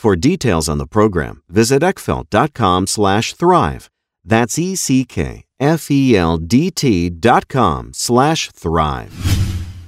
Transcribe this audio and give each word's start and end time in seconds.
For 0.00 0.16
details 0.16 0.66
on 0.66 0.78
the 0.78 0.86
program, 0.86 1.42
visit 1.50 1.82
eckfeldt.com 1.82 2.86
slash 2.86 3.34
thrive. 3.34 3.90
That's 4.24 4.58
E-C-K-F-E-L-D-T 4.58 5.10
dot 7.10 7.48
com 7.48 7.92
slash 7.92 8.50
thrive. 8.52 9.12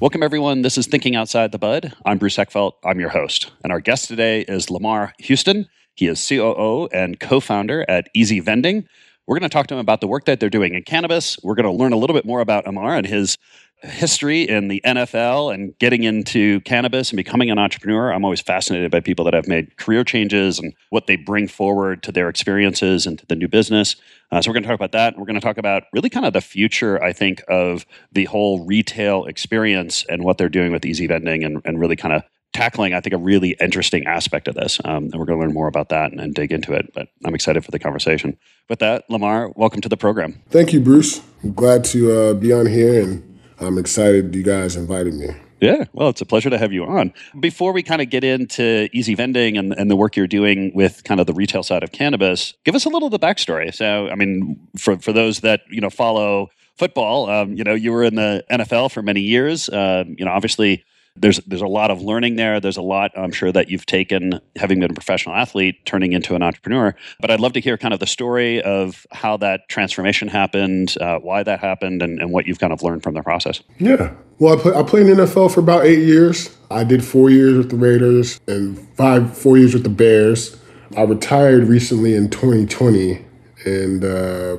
Welcome, 0.00 0.22
everyone. 0.22 0.60
This 0.60 0.76
is 0.76 0.86
Thinking 0.86 1.16
Outside 1.16 1.50
the 1.50 1.58
Bud. 1.58 1.94
I'm 2.04 2.18
Bruce 2.18 2.36
Eckfeldt. 2.36 2.72
I'm 2.84 3.00
your 3.00 3.08
host. 3.08 3.52
And 3.64 3.72
our 3.72 3.80
guest 3.80 4.06
today 4.06 4.42
is 4.42 4.70
Lamar 4.70 5.14
Houston. 5.20 5.66
He 5.94 6.08
is 6.08 6.28
COO 6.28 6.88
and 6.92 7.18
co-founder 7.18 7.86
at 7.88 8.10
Easy 8.14 8.38
Vending. 8.40 8.86
We're 9.32 9.38
going 9.38 9.48
to 9.48 9.54
talk 9.54 9.68
to 9.68 9.74
him 9.74 9.80
about 9.80 10.02
the 10.02 10.06
work 10.06 10.26
that 10.26 10.40
they're 10.40 10.50
doing 10.50 10.74
in 10.74 10.82
cannabis. 10.82 11.38
We're 11.42 11.54
going 11.54 11.64
to 11.64 11.72
learn 11.72 11.94
a 11.94 11.96
little 11.96 12.12
bit 12.12 12.26
more 12.26 12.42
about 12.42 12.66
Lamar 12.66 12.94
and 12.94 13.06
his 13.06 13.38
history 13.78 14.42
in 14.42 14.68
the 14.68 14.82
NFL 14.84 15.54
and 15.54 15.72
getting 15.78 16.02
into 16.02 16.60
cannabis 16.60 17.08
and 17.08 17.16
becoming 17.16 17.50
an 17.50 17.58
entrepreneur. 17.58 18.12
I'm 18.12 18.26
always 18.26 18.42
fascinated 18.42 18.90
by 18.90 19.00
people 19.00 19.24
that 19.24 19.32
have 19.32 19.48
made 19.48 19.78
career 19.78 20.04
changes 20.04 20.58
and 20.58 20.74
what 20.90 21.06
they 21.06 21.16
bring 21.16 21.48
forward 21.48 22.02
to 22.02 22.12
their 22.12 22.28
experiences 22.28 23.06
and 23.06 23.18
to 23.20 23.24
the 23.24 23.34
new 23.34 23.48
business. 23.48 23.96
Uh, 24.30 24.42
so 24.42 24.50
we're 24.50 24.54
going 24.54 24.64
to 24.64 24.68
talk 24.68 24.78
about 24.78 24.92
that. 24.92 25.16
We're 25.16 25.24
going 25.24 25.36
to 25.36 25.40
talk 25.40 25.56
about 25.56 25.84
really 25.94 26.10
kind 26.10 26.26
of 26.26 26.34
the 26.34 26.42
future, 26.42 27.02
I 27.02 27.14
think, 27.14 27.42
of 27.48 27.86
the 28.12 28.26
whole 28.26 28.66
retail 28.66 29.24
experience 29.24 30.04
and 30.10 30.24
what 30.24 30.36
they're 30.36 30.50
doing 30.50 30.72
with 30.72 30.84
easy 30.84 31.06
vending 31.06 31.42
and, 31.42 31.62
and 31.64 31.80
really 31.80 31.96
kind 31.96 32.12
of 32.14 32.22
tackling, 32.52 32.94
I 32.94 33.00
think, 33.00 33.14
a 33.14 33.18
really 33.18 33.56
interesting 33.60 34.06
aspect 34.06 34.48
of 34.48 34.54
this. 34.54 34.80
Um, 34.84 35.04
and 35.04 35.14
we're 35.14 35.24
going 35.24 35.38
to 35.38 35.44
learn 35.44 35.54
more 35.54 35.68
about 35.68 35.88
that 35.90 36.12
and, 36.12 36.20
and, 36.20 36.34
dig 36.34 36.52
into 36.52 36.72
it. 36.72 36.92
But 36.94 37.08
I'm 37.24 37.34
excited 37.34 37.64
for 37.64 37.70
the 37.70 37.78
conversation. 37.78 38.36
With 38.68 38.78
that, 38.80 39.08
Lamar, 39.08 39.50
welcome 39.56 39.80
to 39.80 39.88
the 39.88 39.96
program. 39.96 40.40
Thank 40.50 40.72
you, 40.72 40.80
Bruce. 40.80 41.20
I'm 41.42 41.52
glad 41.52 41.84
to 41.84 42.12
uh, 42.12 42.34
be 42.34 42.52
on 42.52 42.66
here 42.66 43.02
and 43.02 43.40
I'm 43.60 43.78
excited 43.78 44.34
you 44.34 44.42
guys 44.42 44.76
invited 44.76 45.14
me. 45.14 45.28
Yeah, 45.60 45.84
well, 45.92 46.08
it's 46.08 46.20
a 46.20 46.26
pleasure 46.26 46.50
to 46.50 46.58
have 46.58 46.72
you 46.72 46.84
on. 46.84 47.14
Before 47.38 47.72
we 47.72 47.84
kind 47.84 48.02
of 48.02 48.10
get 48.10 48.24
into 48.24 48.88
easy 48.92 49.14
vending 49.14 49.56
and, 49.56 49.72
and 49.72 49.88
the 49.88 49.94
work 49.94 50.16
you're 50.16 50.26
doing 50.26 50.72
with 50.74 51.04
kind 51.04 51.20
of 51.20 51.28
the 51.28 51.32
retail 51.32 51.62
side 51.62 51.84
of 51.84 51.92
cannabis, 51.92 52.54
give 52.64 52.74
us 52.74 52.84
a 52.84 52.88
little 52.88 53.06
of 53.06 53.12
the 53.12 53.24
backstory. 53.24 53.72
So, 53.72 54.08
I 54.08 54.16
mean, 54.16 54.58
for 54.76 54.98
for 54.98 55.12
those 55.12 55.40
that 55.40 55.60
you 55.70 55.80
know 55.80 55.88
follow 55.88 56.50
football, 56.74 57.30
um, 57.30 57.54
you 57.54 57.62
know, 57.62 57.74
you 57.74 57.92
were 57.92 58.02
in 58.02 58.16
the 58.16 58.44
NFL 58.50 58.90
for 58.90 59.02
many 59.02 59.20
years. 59.20 59.68
Uh, 59.68 60.02
you 60.08 60.24
know, 60.24 60.32
obviously 60.32 60.84
there's 61.16 61.38
there's 61.46 61.62
a 61.62 61.66
lot 61.66 61.90
of 61.90 62.02
learning 62.02 62.36
there. 62.36 62.58
There's 62.58 62.76
a 62.76 62.82
lot 62.82 63.10
I'm 63.16 63.32
sure 63.32 63.52
that 63.52 63.68
you've 63.68 63.84
taken, 63.84 64.40
having 64.56 64.80
been 64.80 64.90
a 64.90 64.94
professional 64.94 65.34
athlete, 65.34 65.84
turning 65.84 66.12
into 66.12 66.34
an 66.34 66.42
entrepreneur. 66.42 66.94
But 67.20 67.30
I'd 67.30 67.40
love 67.40 67.52
to 67.52 67.60
hear 67.60 67.76
kind 67.76 67.92
of 67.92 68.00
the 68.00 68.06
story 68.06 68.62
of 68.62 69.06
how 69.12 69.36
that 69.38 69.68
transformation 69.68 70.28
happened, 70.28 70.96
uh, 71.00 71.18
why 71.18 71.42
that 71.42 71.60
happened, 71.60 72.02
and, 72.02 72.18
and, 72.18 72.32
what 72.32 72.46
you've 72.46 72.58
kind 72.58 72.72
of 72.72 72.82
learned 72.82 73.02
from 73.02 73.14
the 73.14 73.22
process. 73.22 73.62
Yeah. 73.78 74.14
Well, 74.38 74.58
I, 74.58 74.62
play, 74.62 74.74
I 74.74 74.82
played 74.82 75.06
in 75.06 75.18
NFL 75.18 75.52
for 75.52 75.60
about 75.60 75.84
eight 75.84 76.00
years. 76.00 76.56
I 76.70 76.84
did 76.84 77.04
four 77.04 77.28
years 77.28 77.58
with 77.58 77.70
the 77.70 77.76
Raiders 77.76 78.40
and 78.48 78.78
five 78.96 79.36
four 79.36 79.58
years 79.58 79.74
with 79.74 79.82
the 79.82 79.90
Bears. 79.90 80.56
I 80.96 81.02
retired 81.02 81.64
recently 81.64 82.14
in 82.14 82.30
2020, 82.30 83.24
and 83.66 84.04
uh, 84.04 84.56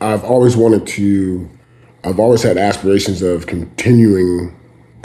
I've 0.00 0.24
always 0.24 0.56
wanted 0.56 0.86
to. 0.88 1.50
I've 2.04 2.20
always 2.20 2.44
had 2.44 2.56
aspirations 2.56 3.20
of 3.22 3.48
continuing 3.48 4.56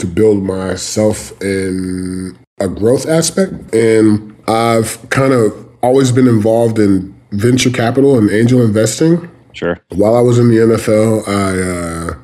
to 0.02 0.06
build 0.06 0.42
myself 0.42 1.32
in 1.40 2.36
a 2.60 2.68
growth 2.68 3.06
aspect. 3.08 3.52
And 3.72 4.36
I've 4.48 5.08
kind 5.10 5.32
of 5.32 5.68
always 5.82 6.10
been 6.10 6.26
involved 6.26 6.78
in 6.78 7.14
venture 7.30 7.70
capital 7.70 8.18
and 8.18 8.28
angel 8.30 8.62
investing. 8.62 9.30
Sure. 9.52 9.78
While 9.90 10.16
I 10.16 10.20
was 10.20 10.38
in 10.38 10.48
the 10.48 10.56
NFL, 10.56 11.28
I 11.28 12.10
uh, 12.10 12.18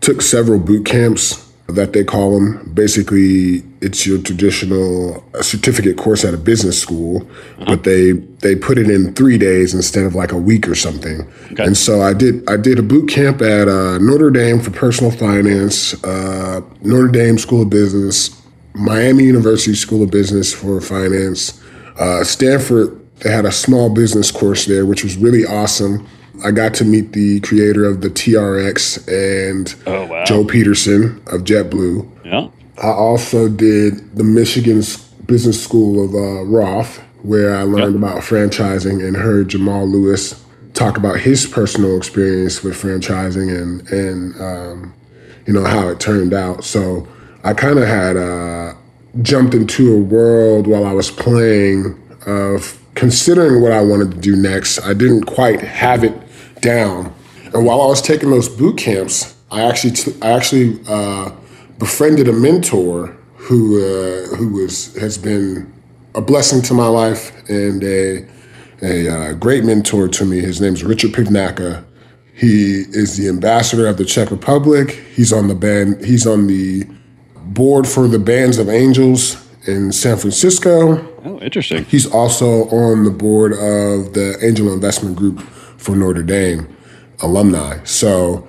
took 0.00 0.20
several 0.20 0.58
boot 0.58 0.84
camps 0.84 1.51
that 1.74 1.92
they 1.92 2.04
call 2.04 2.34
them. 2.34 2.72
Basically, 2.74 3.62
it's 3.80 4.06
your 4.06 4.18
traditional 4.18 5.24
certificate 5.40 5.96
course 5.96 6.24
at 6.24 6.34
a 6.34 6.36
business 6.36 6.80
school, 6.80 7.22
uh-huh. 7.22 7.64
but 7.66 7.84
they 7.84 8.12
they 8.12 8.54
put 8.54 8.78
it 8.78 8.88
in 8.88 9.14
three 9.14 9.38
days 9.38 9.74
instead 9.74 10.04
of 10.04 10.14
like 10.14 10.32
a 10.32 10.36
week 10.36 10.68
or 10.68 10.74
something. 10.74 11.22
Okay. 11.52 11.64
And 11.64 11.76
so 11.76 12.00
I 12.00 12.14
did 12.14 12.48
I 12.48 12.56
did 12.56 12.78
a 12.78 12.82
boot 12.82 13.08
camp 13.08 13.42
at 13.42 13.68
uh, 13.68 13.98
Notre 13.98 14.30
Dame 14.30 14.60
for 14.60 14.70
personal 14.70 15.10
finance, 15.10 16.02
uh, 16.04 16.60
Notre 16.82 17.08
Dame 17.08 17.38
School 17.38 17.62
of 17.62 17.70
Business, 17.70 18.30
Miami 18.74 19.24
University 19.24 19.74
School 19.74 20.02
of 20.02 20.10
Business 20.10 20.52
for 20.52 20.80
finance, 20.80 21.62
uh, 21.98 22.24
Stanford. 22.24 22.98
They 23.20 23.30
had 23.30 23.44
a 23.44 23.52
small 23.52 23.88
business 23.88 24.32
course 24.32 24.66
there, 24.66 24.84
which 24.84 25.04
was 25.04 25.16
really 25.16 25.44
awesome. 25.46 26.08
I 26.44 26.50
got 26.50 26.74
to 26.74 26.84
meet 26.84 27.12
the 27.12 27.40
creator 27.40 27.84
of 27.84 28.00
the 28.00 28.08
TRX 28.08 29.06
and 29.08 29.74
oh, 29.86 30.06
wow. 30.06 30.24
Joel 30.24 30.44
Peterson 30.44 31.22
of 31.26 31.42
JetBlue. 31.42 32.24
Yeah. 32.24 32.48
I 32.82 32.88
also 32.90 33.48
did 33.48 34.16
the 34.16 34.24
Michigan 34.24 34.82
Business 35.26 35.62
School 35.62 36.04
of 36.04 36.14
uh, 36.14 36.44
Ross, 36.44 36.98
where 37.22 37.54
I 37.54 37.62
learned 37.62 37.96
about 37.96 38.22
franchising 38.22 39.06
and 39.06 39.16
heard 39.16 39.48
Jamal 39.48 39.86
Lewis 39.86 40.42
talk 40.74 40.96
about 40.96 41.20
his 41.20 41.46
personal 41.46 41.96
experience 41.96 42.62
with 42.62 42.74
franchising 42.74 43.54
and 43.54 43.88
and 43.90 44.40
um, 44.40 44.94
you 45.46 45.52
know 45.52 45.64
how 45.64 45.88
it 45.88 46.00
turned 46.00 46.32
out. 46.32 46.64
So 46.64 47.06
I 47.44 47.54
kind 47.54 47.78
of 47.78 47.86
had 47.86 48.16
uh, 48.16 48.74
jumped 49.20 49.54
into 49.54 49.94
a 49.94 49.98
world 49.98 50.66
while 50.66 50.84
I 50.84 50.92
was 50.92 51.10
playing 51.10 51.98
of 52.26 52.78
considering 52.94 53.62
what 53.62 53.72
I 53.72 53.80
wanted 53.80 54.12
to 54.12 54.18
do 54.18 54.36
next. 54.36 54.80
I 54.80 54.94
didn't 54.94 55.24
quite 55.24 55.60
have 55.60 56.04
it 56.04 56.21
down, 56.62 57.14
and 57.52 57.66
while 57.66 57.82
I 57.82 57.86
was 57.86 58.00
taking 58.00 58.30
those 58.30 58.48
boot 58.48 58.78
camps, 58.78 59.36
I 59.50 59.62
actually 59.62 59.92
t- 59.92 60.16
I 60.22 60.32
actually 60.32 60.80
uh, 60.88 61.30
befriended 61.78 62.28
a 62.28 62.32
mentor 62.32 63.16
who 63.36 63.78
uh, 63.78 64.36
who 64.36 64.48
was 64.54 64.94
has 64.96 65.18
been 65.18 65.70
a 66.14 66.22
blessing 66.22 66.62
to 66.62 66.74
my 66.74 66.86
life 66.86 67.32
and 67.48 67.84
a 67.84 68.26
a 68.82 69.08
uh, 69.08 69.32
great 69.34 69.64
mentor 69.64 70.08
to 70.08 70.24
me. 70.24 70.40
His 70.40 70.60
name's 70.60 70.82
Richard 70.82 71.12
Pivnaka. 71.12 71.84
He 72.34 72.84
is 72.90 73.16
the 73.16 73.28
ambassador 73.28 73.86
of 73.86 73.98
the 73.98 74.04
Czech 74.04 74.30
Republic. 74.30 74.90
He's 75.14 75.32
on 75.32 75.48
the 75.48 75.54
band. 75.54 76.04
He's 76.04 76.26
on 76.26 76.46
the 76.46 76.84
board 77.44 77.86
for 77.86 78.08
the 78.08 78.18
Bands 78.18 78.58
of 78.58 78.68
Angels 78.68 79.36
in 79.66 79.92
San 79.92 80.16
Francisco. 80.16 81.06
Oh, 81.24 81.38
interesting. 81.40 81.84
He's 81.84 82.06
also 82.06 82.68
on 82.70 83.04
the 83.04 83.10
board 83.10 83.52
of 83.52 84.14
the 84.14 84.38
Angel 84.42 84.72
Investment 84.72 85.16
Group 85.16 85.40
for 85.82 85.96
Notre 85.96 86.22
Dame 86.22 86.74
alumni. 87.20 87.82
So 87.84 88.46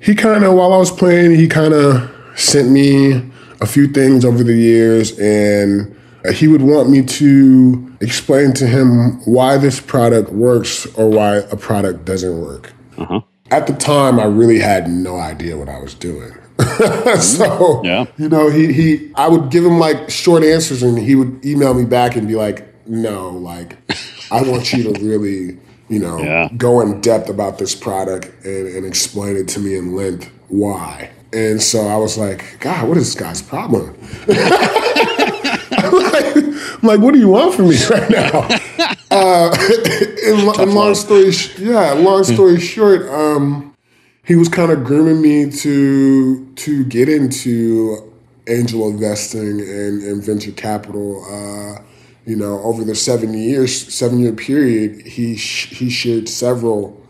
he 0.00 0.14
kind 0.14 0.44
of, 0.44 0.54
while 0.54 0.72
I 0.72 0.76
was 0.78 0.90
playing, 0.90 1.34
he 1.36 1.48
kind 1.48 1.74
of 1.74 2.10
sent 2.36 2.70
me 2.70 3.22
a 3.60 3.66
few 3.66 3.88
things 3.88 4.24
over 4.24 4.44
the 4.44 4.54
years 4.54 5.18
and 5.18 5.94
he 6.32 6.46
would 6.46 6.62
want 6.62 6.90
me 6.90 7.02
to 7.02 7.96
explain 8.00 8.52
to 8.54 8.66
him 8.66 9.20
why 9.24 9.56
this 9.56 9.80
product 9.80 10.30
works 10.30 10.86
or 10.94 11.08
why 11.08 11.36
a 11.36 11.56
product 11.56 12.04
doesn't 12.04 12.40
work. 12.40 12.72
Uh-huh. 12.98 13.20
At 13.50 13.66
the 13.66 13.72
time, 13.72 14.20
I 14.20 14.24
really 14.24 14.58
had 14.58 14.88
no 14.90 15.16
idea 15.16 15.56
what 15.56 15.68
I 15.68 15.78
was 15.80 15.94
doing. 15.94 16.32
so, 17.20 17.80
Yeah. 17.84 18.04
you 18.18 18.28
know, 18.28 18.50
he, 18.50 18.72
he, 18.72 19.12
I 19.14 19.28
would 19.28 19.50
give 19.50 19.64
him 19.64 19.78
like 19.78 20.10
short 20.10 20.42
answers 20.44 20.82
and 20.82 20.98
he 20.98 21.14
would 21.14 21.44
email 21.44 21.72
me 21.72 21.84
back 21.84 22.14
and 22.16 22.28
be 22.28 22.34
like, 22.34 22.66
no, 22.86 23.30
like, 23.30 23.76
I 24.30 24.42
want 24.42 24.72
you 24.72 24.92
to 24.92 25.00
really, 25.04 25.58
you 25.88 25.98
know, 25.98 26.18
Yeah. 26.18 26.48
go 26.56 26.80
in 26.80 27.00
depth 27.00 27.28
about 27.28 27.58
this 27.58 27.74
product 27.74 28.26
and, 28.44 28.66
and 28.68 28.86
explain 28.86 29.36
it 29.36 29.48
to 29.48 29.60
me 29.60 29.76
in 29.76 29.94
length 29.94 30.30
why. 30.48 31.10
And 31.32 31.60
so 31.62 31.86
I 31.86 31.96
was 31.96 32.16
like, 32.16 32.58
God, 32.60 32.88
what 32.88 32.96
is 32.96 33.12
this 33.14 33.20
guy's 33.22 33.42
problem? 33.42 33.94
I'm 34.28 34.36
like, 36.02 36.36
I'm 36.36 36.80
like, 36.88 37.00
what 37.00 37.12
do 37.14 37.20
you 37.20 37.28
want 37.28 37.54
from 37.54 37.68
me 37.68 37.76
right 37.90 38.10
now? 38.10 38.48
Uh, 39.10 39.50
and, 40.26 40.44
lo- 40.44 40.52
and 40.58 40.74
long 40.74 40.94
story, 40.94 41.32
sh- 41.32 41.58
yeah, 41.58 41.92
long 41.94 42.22
story 42.24 42.60
short, 42.60 43.08
um, 43.08 43.74
he 44.26 44.36
was 44.36 44.50
kind 44.50 44.70
of 44.70 44.84
grooming 44.84 45.22
me 45.22 45.50
to 45.50 46.46
to 46.56 46.84
get 46.84 47.08
into 47.08 48.12
angel 48.48 48.86
investing 48.86 49.60
and, 49.62 50.02
and 50.02 50.22
venture 50.22 50.52
capital. 50.52 51.24
Uh, 51.24 51.82
you 52.28 52.36
know, 52.36 52.60
over 52.62 52.84
the 52.84 52.94
seven 52.94 53.32
years, 53.32 53.74
seven 53.94 54.18
year 54.18 54.32
period, 54.32 55.06
he 55.06 55.36
sh- 55.36 55.70
he 55.70 55.88
shared 55.90 56.28
several 56.28 57.00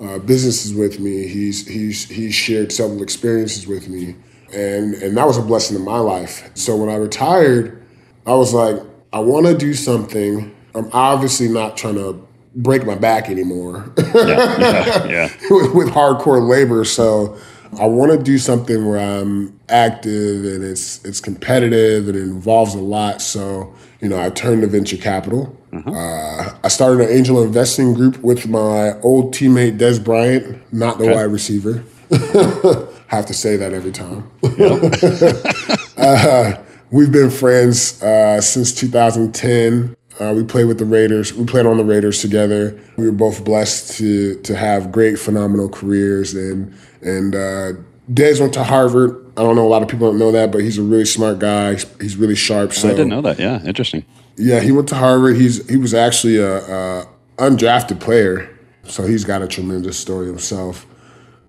uh, 0.00 0.18
businesses 0.18 0.74
with 0.74 0.98
me. 0.98 1.28
He's 1.28 1.66
he's 1.66 2.08
he's 2.08 2.34
shared 2.34 2.72
several 2.72 3.02
experiences 3.02 3.66
with 3.68 3.88
me, 3.88 4.16
and 4.52 4.94
and 4.94 5.16
that 5.16 5.26
was 5.26 5.38
a 5.38 5.42
blessing 5.42 5.76
in 5.76 5.84
my 5.84 5.98
life. 5.98 6.50
So 6.54 6.76
when 6.76 6.88
I 6.88 6.96
retired, 6.96 7.80
I 8.26 8.34
was 8.34 8.52
like, 8.52 8.76
I 9.12 9.20
want 9.20 9.46
to 9.46 9.56
do 9.56 9.74
something. 9.74 10.52
I'm 10.74 10.90
obviously 10.92 11.48
not 11.48 11.76
trying 11.76 11.94
to 11.94 12.26
break 12.56 12.84
my 12.84 12.94
back 12.96 13.28
anymore 13.30 13.92
Yeah. 14.14 15.06
yeah. 15.06 15.28
with, 15.50 15.74
with 15.74 15.88
hardcore 15.88 16.46
labor. 16.48 16.84
So 16.84 17.36
I 17.80 17.86
want 17.86 18.12
to 18.12 18.18
do 18.22 18.38
something 18.38 18.86
where 18.86 18.98
I'm 18.98 19.58
active 19.68 20.44
and 20.44 20.62
it's 20.62 21.04
it's 21.04 21.20
competitive 21.20 22.08
and 22.08 22.16
it 22.16 22.22
involves 22.22 22.74
a 22.74 22.78
lot. 22.80 23.20
So 23.22 23.74
you 24.00 24.08
know, 24.08 24.20
I 24.20 24.30
turned 24.30 24.62
to 24.62 24.68
venture 24.68 24.96
capital. 24.96 25.56
Uh, 25.72 26.54
I 26.62 26.68
started 26.68 27.00
an 27.00 27.16
angel 27.16 27.42
investing 27.42 27.94
group 27.94 28.18
with 28.22 28.46
my 28.46 28.92
old 29.00 29.34
teammate 29.34 29.76
Des 29.78 29.98
Bryant, 29.98 30.62
not 30.72 30.98
the 30.98 31.04
Okay. 31.04 31.14
wide 31.14 31.22
receiver. 31.32 31.82
Have 33.08 33.26
to 33.26 33.34
say 33.34 33.56
that 33.56 33.72
every 33.72 33.90
time. 33.90 34.30
uh, 35.96 36.52
we've 36.92 37.10
been 37.10 37.30
friends 37.30 38.00
uh, 38.02 38.40
since 38.40 38.72
2010. 38.72 39.96
Uh, 40.20 40.32
we 40.36 40.44
played 40.44 40.66
with 40.66 40.78
the 40.78 40.84
Raiders. 40.84 41.34
We 41.34 41.44
played 41.44 41.66
on 41.66 41.76
the 41.76 41.84
Raiders 41.84 42.20
together. 42.20 42.80
We 42.96 43.06
were 43.06 43.12
both 43.12 43.44
blessed 43.44 43.96
to 43.98 44.40
to 44.42 44.54
have 44.56 44.92
great, 44.92 45.18
phenomenal 45.18 45.68
careers. 45.68 46.34
And 46.34 46.72
and 47.02 47.34
uh, 47.34 47.72
Des 48.12 48.40
went 48.40 48.54
to 48.54 48.64
Harvard. 48.64 49.20
I 49.36 49.42
don't 49.42 49.56
know 49.56 49.66
a 49.66 49.68
lot 49.68 49.82
of 49.82 49.88
people 49.88 50.08
don't 50.08 50.18
know 50.18 50.30
that, 50.32 50.52
but 50.52 50.60
he's 50.60 50.78
a 50.78 50.82
really 50.82 51.04
smart 51.04 51.40
guy. 51.40 51.72
He's, 51.72 51.86
he's 52.00 52.16
really 52.16 52.36
sharp. 52.36 52.72
So 52.72 52.88
I 52.88 52.92
didn't 52.92 53.08
know 53.08 53.22
that. 53.22 53.40
Yeah. 53.40 53.60
Interesting. 53.64 54.04
yeah, 54.36 54.60
he 54.60 54.70
went 54.70 54.88
to 54.90 54.94
Harvard. 54.94 55.36
He's 55.36 55.68
he 55.68 55.76
was 55.76 55.94
actually 55.94 56.36
a, 56.36 56.58
a 56.58 57.08
undrafted 57.38 57.98
player, 57.98 58.56
so 58.84 59.04
he's 59.06 59.24
got 59.24 59.42
a 59.42 59.48
tremendous 59.48 59.98
story 59.98 60.26
himself. 60.26 60.86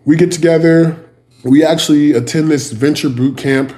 We 0.05 0.15
get 0.15 0.31
together. 0.31 0.97
We 1.43 1.63
actually 1.63 2.13
attend 2.13 2.49
this 2.49 2.71
venture 2.71 3.09
boot 3.09 3.37
camp 3.37 3.71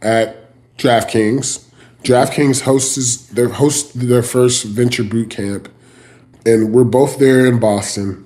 at 0.00 0.48
DraftKings. 0.76 1.68
DraftKings 2.02 2.62
hosts 2.62 3.26
their 3.28 3.48
host 3.48 3.92
their 3.94 4.22
first 4.22 4.64
venture 4.64 5.04
boot 5.04 5.30
camp, 5.30 5.68
and 6.44 6.72
we're 6.72 6.84
both 6.84 7.18
there 7.18 7.46
in 7.46 7.60
Boston. 7.60 8.24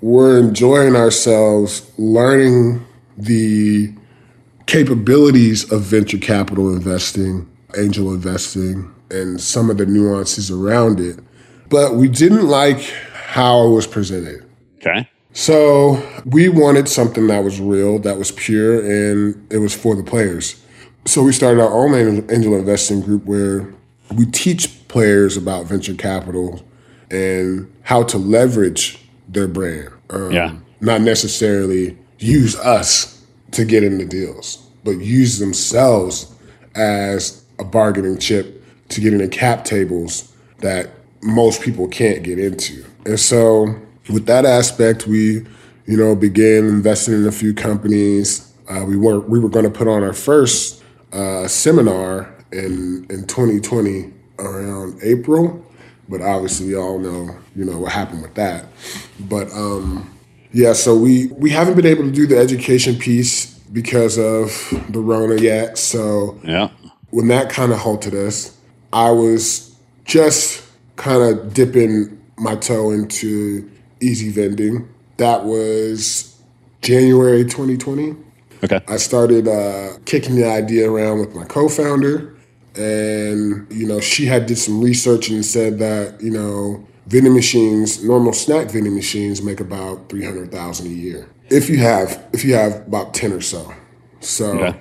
We're 0.00 0.38
enjoying 0.38 0.96
ourselves, 0.96 1.90
learning 1.96 2.84
the 3.16 3.94
capabilities 4.66 5.70
of 5.70 5.82
venture 5.82 6.18
capital 6.18 6.74
investing, 6.74 7.48
angel 7.76 8.12
investing, 8.12 8.92
and 9.10 9.40
some 9.40 9.70
of 9.70 9.78
the 9.78 9.86
nuances 9.86 10.50
around 10.50 11.00
it. 11.00 11.20
But 11.70 11.94
we 11.94 12.08
didn't 12.08 12.48
like 12.48 12.80
how 13.12 13.66
it 13.66 13.70
was 13.70 13.86
presented. 13.86 14.44
Okay. 14.76 15.08
So 15.32 16.02
we 16.24 16.48
wanted 16.48 16.88
something 16.88 17.26
that 17.28 17.42
was 17.42 17.60
real, 17.60 17.98
that 18.00 18.18
was 18.18 18.30
pure, 18.32 18.80
and 18.80 19.52
it 19.52 19.58
was 19.58 19.74
for 19.74 19.96
the 19.96 20.02
players. 20.02 20.63
So 21.06 21.22
we 21.22 21.32
started 21.32 21.60
our 21.60 21.72
own 21.72 21.94
angel 22.30 22.56
investing 22.56 23.00
group 23.00 23.24
where 23.24 23.72
we 24.14 24.26
teach 24.26 24.88
players 24.88 25.36
about 25.36 25.66
venture 25.66 25.94
capital 25.94 26.62
and 27.10 27.70
how 27.82 28.02
to 28.04 28.18
leverage 28.18 28.98
their 29.28 29.48
brand. 29.48 29.90
Um, 30.10 30.32
Yeah. 30.32 30.54
Not 30.80 31.00
necessarily 31.00 31.96
use 32.18 32.56
us 32.56 33.22
to 33.52 33.64
get 33.64 33.82
into 33.82 34.04
deals, 34.04 34.56
but 34.82 34.92
use 34.92 35.38
themselves 35.38 36.32
as 36.74 37.42
a 37.58 37.64
bargaining 37.64 38.18
chip 38.18 38.62
to 38.90 39.00
get 39.00 39.12
into 39.12 39.28
cap 39.28 39.64
tables 39.64 40.32
that 40.58 40.90
most 41.22 41.62
people 41.62 41.88
can't 41.88 42.22
get 42.22 42.38
into. 42.38 42.84
And 43.06 43.18
so, 43.18 43.74
with 44.10 44.26
that 44.26 44.44
aspect, 44.44 45.06
we, 45.06 45.46
you 45.86 45.96
know, 45.96 46.14
began 46.14 46.66
investing 46.66 47.14
in 47.14 47.26
a 47.26 47.32
few 47.32 47.54
companies. 47.54 48.52
Uh, 48.68 48.84
we 48.86 48.96
were 48.96 49.20
we 49.20 49.38
were 49.38 49.48
going 49.48 49.64
to 49.64 49.70
put 49.70 49.88
on 49.88 50.02
our 50.02 50.12
first 50.12 50.82
uh, 51.14 51.48
seminar 51.48 52.34
in 52.52 53.06
in 53.10 53.26
2020 53.26 54.12
around 54.38 54.98
April, 55.02 55.64
but 56.08 56.20
obviously 56.20 56.66
we 56.68 56.76
all 56.76 56.98
know 56.98 57.34
you 57.56 57.64
know 57.64 57.78
what 57.78 57.92
happened 57.92 58.22
with 58.22 58.34
that. 58.34 58.66
But 59.20 59.50
um, 59.52 60.10
yeah, 60.52 60.72
so 60.72 60.96
we 60.96 61.28
we 61.38 61.50
haven't 61.50 61.76
been 61.76 61.86
able 61.86 62.04
to 62.04 62.10
do 62.12 62.26
the 62.26 62.36
education 62.38 62.96
piece 62.96 63.54
because 63.72 64.18
of 64.18 64.50
the 64.90 65.00
Rona 65.00 65.40
yet. 65.40 65.78
So 65.78 66.38
Yeah. 66.44 66.68
when 67.10 67.28
that 67.28 67.48
kind 67.50 67.72
of 67.72 67.78
halted 67.78 68.14
us, 68.14 68.56
I 68.92 69.10
was 69.10 69.74
just 70.04 70.62
kind 70.96 71.22
of 71.22 71.54
dipping 71.54 72.20
my 72.36 72.54
toe 72.56 72.90
into 72.90 73.68
easy 74.00 74.30
vending. 74.30 74.88
That 75.16 75.44
was 75.44 76.36
January 76.82 77.44
2020. 77.44 78.16
Okay. 78.64 78.80
I 78.88 78.96
started 78.96 79.46
uh, 79.46 79.98
kicking 80.06 80.36
the 80.36 80.46
idea 80.46 80.90
around 80.90 81.20
with 81.20 81.34
my 81.34 81.44
co-founder, 81.44 82.34
and 82.76 83.70
you 83.70 83.86
know 83.86 84.00
she 84.00 84.26
had 84.26 84.46
did 84.46 84.58
some 84.58 84.80
research 84.82 85.28
and 85.28 85.44
said 85.44 85.78
that 85.78 86.20
you 86.20 86.30
know 86.30 86.86
vending 87.06 87.34
machines, 87.34 88.02
normal 88.02 88.32
snack 88.32 88.70
vending 88.70 88.94
machines, 88.94 89.42
make 89.42 89.60
about 89.60 90.08
three 90.08 90.24
hundred 90.24 90.50
thousand 90.50 90.86
a 90.86 90.90
year 90.90 91.28
if 91.50 91.68
you 91.68 91.78
have 91.78 92.26
if 92.32 92.44
you 92.44 92.54
have 92.54 92.86
about 92.86 93.14
ten 93.14 93.32
or 93.32 93.40
so. 93.40 93.72
So. 94.20 94.74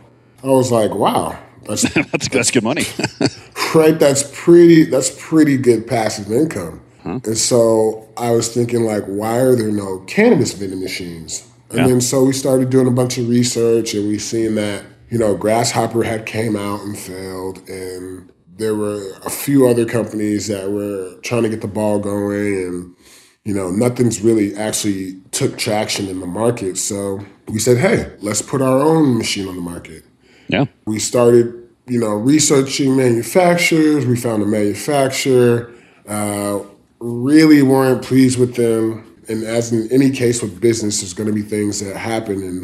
I 0.43 0.47
was 0.47 0.73
like, 0.73 0.93
wow, 0.93 1.39
that's 1.65 1.83
that's 2.11 2.27
that's 2.27 2.51
good 2.51 2.63
money. 2.63 2.83
right. 3.75 3.97
That's 3.97 4.29
pretty. 4.33 4.83
That's 4.83 5.09
pretty 5.17 5.57
good 5.57 5.87
passive 5.87 6.31
income. 6.31 6.81
And 7.05 7.37
so 7.37 8.07
I 8.15 8.31
was 8.31 8.53
thinking, 8.53 8.83
like, 8.85 9.03
why 9.05 9.37
are 9.37 9.55
there 9.55 9.71
no 9.71 9.99
cannabis 10.07 10.53
vending 10.53 10.79
machines? 10.79 11.45
And 11.73 11.81
Yeah. 11.81 11.87
then 11.87 12.01
so 12.01 12.23
we 12.23 12.33
started 12.33 12.69
doing 12.69 12.87
a 12.87 12.91
bunch 12.91 13.17
of 13.17 13.27
research, 13.27 13.93
and 13.93 14.07
we 14.07 14.19
seen 14.19 14.55
that 14.55 14.83
you 15.09 15.17
know 15.17 15.35
Grasshopper 15.35 16.03
had 16.03 16.25
came 16.25 16.55
out 16.55 16.81
and 16.81 16.97
failed, 16.97 17.61
and 17.67 18.29
there 18.57 18.75
were 18.75 19.01
a 19.25 19.29
few 19.29 19.67
other 19.67 19.85
companies 19.85 20.47
that 20.47 20.71
were 20.71 21.15
trying 21.23 21.43
to 21.43 21.49
get 21.49 21.61
the 21.61 21.67
ball 21.67 21.97
going 21.99 22.53
and 22.55 22.95
you 23.43 23.53
know 23.53 23.71
nothing's 23.71 24.21
really 24.21 24.55
actually 24.55 25.19
took 25.31 25.57
traction 25.57 26.07
in 26.07 26.19
the 26.19 26.27
market 26.27 26.77
so 26.77 27.19
we 27.47 27.57
said 27.57 27.77
hey 27.79 28.09
let's 28.21 28.43
put 28.43 28.61
our 28.61 28.79
own 28.79 29.17
machine 29.17 29.47
on 29.47 29.55
the 29.55 29.61
market 29.61 30.03
Yeah. 30.49 30.65
we 30.85 30.99
started 30.99 31.51
you 31.87 31.99
know 31.99 32.13
researching 32.13 32.95
manufacturers 32.95 34.05
we 34.05 34.15
found 34.15 34.43
a 34.43 34.45
manufacturer 34.45 35.71
uh, 36.07 36.59
really 36.99 37.63
weren't 37.63 38.03
pleased 38.03 38.37
with 38.39 38.55
them 38.55 39.03
and 39.33 39.43
as 39.43 39.71
in 39.73 39.91
any 39.91 40.09
case 40.11 40.41
with 40.43 40.61
business 40.61 41.01
there's 41.01 41.13
going 41.13 41.27
to 41.27 41.33
be 41.33 41.41
things 41.41 41.79
that 41.79 41.95
happen 41.97 42.37
and 42.43 42.59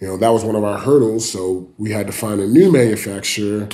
you 0.00 0.06
know 0.08 0.16
that 0.16 0.30
was 0.30 0.42
one 0.44 0.56
of 0.56 0.64
our 0.64 0.78
hurdles 0.78 1.30
so 1.30 1.68
we 1.78 1.90
had 1.90 2.06
to 2.06 2.12
find 2.12 2.40
a 2.40 2.46
new 2.46 2.72
manufacturer 2.72 3.68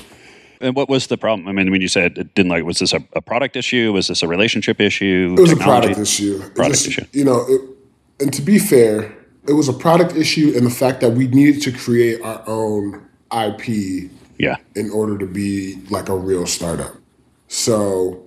And 0.62 0.76
what 0.76 0.88
was 0.90 1.06
the 1.06 1.16
problem? 1.16 1.48
I 1.48 1.52
mean, 1.52 1.70
when 1.70 1.80
you 1.80 1.88
said 1.88 2.18
it 2.18 2.34
didn't 2.34 2.50
like, 2.54 2.64
was 2.64 2.78
this 2.80 2.92
a, 2.92 3.00
a 3.14 3.22
product 3.22 3.56
issue? 3.56 3.94
Was 3.94 4.08
this 4.08 4.22
a 4.22 4.28
relationship 4.28 4.78
issue? 4.78 5.34
It 5.38 5.40
was 5.40 5.52
a 5.52 5.56
product 5.56 5.98
issue. 5.98 6.36
Product 6.54 6.74
just- 6.74 6.86
issue. 6.88 7.06
You 7.18 7.24
know, 7.24 7.38
it, 7.48 7.60
and 8.20 8.30
to 8.34 8.42
be 8.42 8.58
fair, 8.58 8.92
it 9.48 9.54
was 9.54 9.68
a 9.70 9.72
product 9.72 10.12
issue 10.24 10.52
and 10.56 10.66
the 10.66 10.70
fact 10.82 11.00
that 11.00 11.12
we 11.18 11.24
needed 11.28 11.62
to 11.62 11.72
create 11.72 12.20
our 12.30 12.42
own 12.46 12.82
IP 13.46 13.64
Yeah. 14.38 14.56
in 14.76 14.90
order 14.90 15.16
to 15.24 15.26
be 15.26 15.80
like 15.88 16.10
a 16.10 16.16
real 16.30 16.44
startup. 16.46 16.92
So 17.48 18.20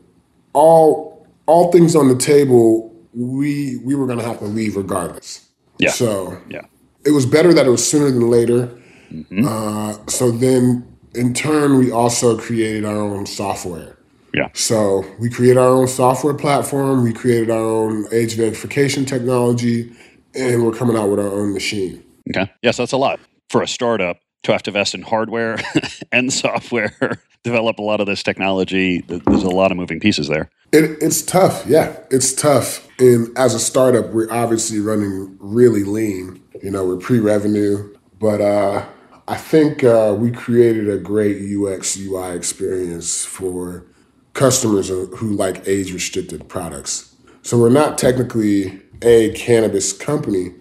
all 0.54 1.28
all 1.46 1.72
things 1.72 1.96
on 1.96 2.08
the 2.08 2.16
table, 2.34 2.92
we 3.16 3.78
we 3.78 3.96
were 3.96 4.08
gonna 4.08 4.24
have 4.24 4.40
to 4.40 4.46
leave 4.46 4.76
regardless. 4.76 5.48
Yeah. 5.80 5.92
So 5.92 6.38
Yeah. 6.50 6.62
it 7.06 7.12
was 7.12 7.26
better 7.26 7.54
that 7.54 7.66
it 7.66 7.70
was 7.70 7.86
sooner 7.88 8.12
than 8.12 8.30
later. 8.30 8.70
Mm-hmm. 9.12 9.46
Uh, 9.48 9.94
so 10.08 10.32
then, 10.32 10.86
in 11.14 11.34
turn, 11.34 11.78
we 11.78 11.92
also 11.92 12.38
created 12.38 12.86
our 12.86 12.98
own 12.98 13.26
software. 13.26 13.98
Yeah. 14.34 14.50
So 14.54 15.06
we 15.20 15.30
created 15.30 15.58
our 15.58 15.68
own 15.70 15.88
software 15.88 16.34
platform. 16.34 17.04
We 17.04 17.14
created 17.14 17.52
our 17.52 17.60
own 17.62 18.08
age 18.12 18.36
verification 18.36 19.06
technology, 19.06 19.92
and 20.34 20.64
we're 20.66 20.72
coming 20.74 20.98
out 20.98 21.10
with 21.10 21.20
our 21.20 21.28
own 21.32 21.54
machine. 21.54 22.04
Okay. 22.36 22.52
Yes, 22.64 22.78
that's 22.78 22.94
a 22.94 22.98
lot 22.98 23.20
for 23.50 23.62
a 23.62 23.68
startup 23.68 24.18
to 24.44 24.52
have 24.52 24.64
to 24.64 24.70
invest 24.70 24.94
in 24.94 25.02
hardware 25.02 25.58
and 26.12 26.32
software, 26.32 27.22
develop 27.44 27.80
a 27.80 27.82
lot 27.82 28.00
of 28.00 28.08
this 28.08 28.24
technology. 28.24 29.02
There's 29.02 29.44
a 29.44 29.50
lot 29.50 29.72
of 29.72 29.78
moving 29.78 30.00
pieces 30.00 30.28
there. 30.28 30.50
It, 30.72 30.98
it's 31.02 31.22
tough, 31.22 31.66
yeah, 31.68 31.98
it's 32.10 32.34
tough. 32.34 32.88
And 33.00 33.36
as 33.38 33.54
a 33.54 33.60
startup, 33.60 34.12
we're 34.12 34.32
obviously 34.32 34.80
running 34.80 35.38
really 35.40 35.84
lean. 35.84 36.42
You 36.62 36.72
know, 36.72 36.86
we're 36.86 36.98
pre-revenue, 36.98 37.96
but 38.20 38.42
uh, 38.42 38.86
I 39.28 39.36
think 39.36 39.84
uh, 39.84 40.16
we 40.18 40.32
created 40.32 40.90
a 40.90 40.98
great 40.98 41.38
UX 41.38 41.98
UI 41.98 42.36
experience 42.36 43.24
for 43.24 43.86
customers 44.34 44.90
who 44.90 45.30
like 45.34 45.68
age-restricted 45.68 46.50
products. 46.50 47.16
So 47.44 47.58
we're 47.58 47.70
not 47.70 47.98
technically 47.98 48.82
a 49.02 49.32
cannabis 49.34 49.94
company, 49.94 50.54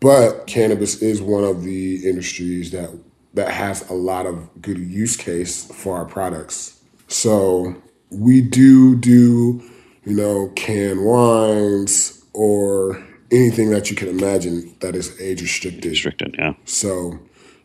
but 0.00 0.46
cannabis 0.46 1.02
is 1.02 1.20
one 1.20 1.44
of 1.44 1.62
the 1.64 2.08
industries 2.08 2.70
that 2.70 2.90
that 3.36 3.50
has 3.50 3.88
a 3.90 3.94
lot 3.94 4.26
of 4.26 4.48
good 4.60 4.78
use 4.78 5.16
case 5.16 5.66
for 5.66 5.96
our 5.96 6.06
products. 6.06 6.80
So 7.06 7.80
we 8.10 8.40
do 8.40 8.96
do, 8.96 9.62
you 10.04 10.16
know, 10.16 10.50
canned 10.56 11.04
wines 11.04 12.24
or 12.32 13.02
anything 13.30 13.70
that 13.70 13.90
you 13.90 13.96
can 13.96 14.08
imagine 14.08 14.74
that 14.80 14.96
is 14.96 15.20
age 15.20 15.42
restricted. 15.42 15.84
Restricted. 15.84 16.34
Yeah. 16.38 16.54
So, 16.64 17.18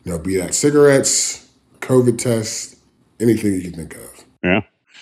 you 0.04 0.12
know, 0.12 0.18
be 0.18 0.36
that 0.36 0.54
cigarettes, 0.54 1.50
COVID 1.80 2.18
tests, 2.18 2.76
anything 3.18 3.54
you 3.54 3.62
can 3.62 3.72
think 3.72 3.96
of. 3.96 4.24
Yeah. 4.44 4.60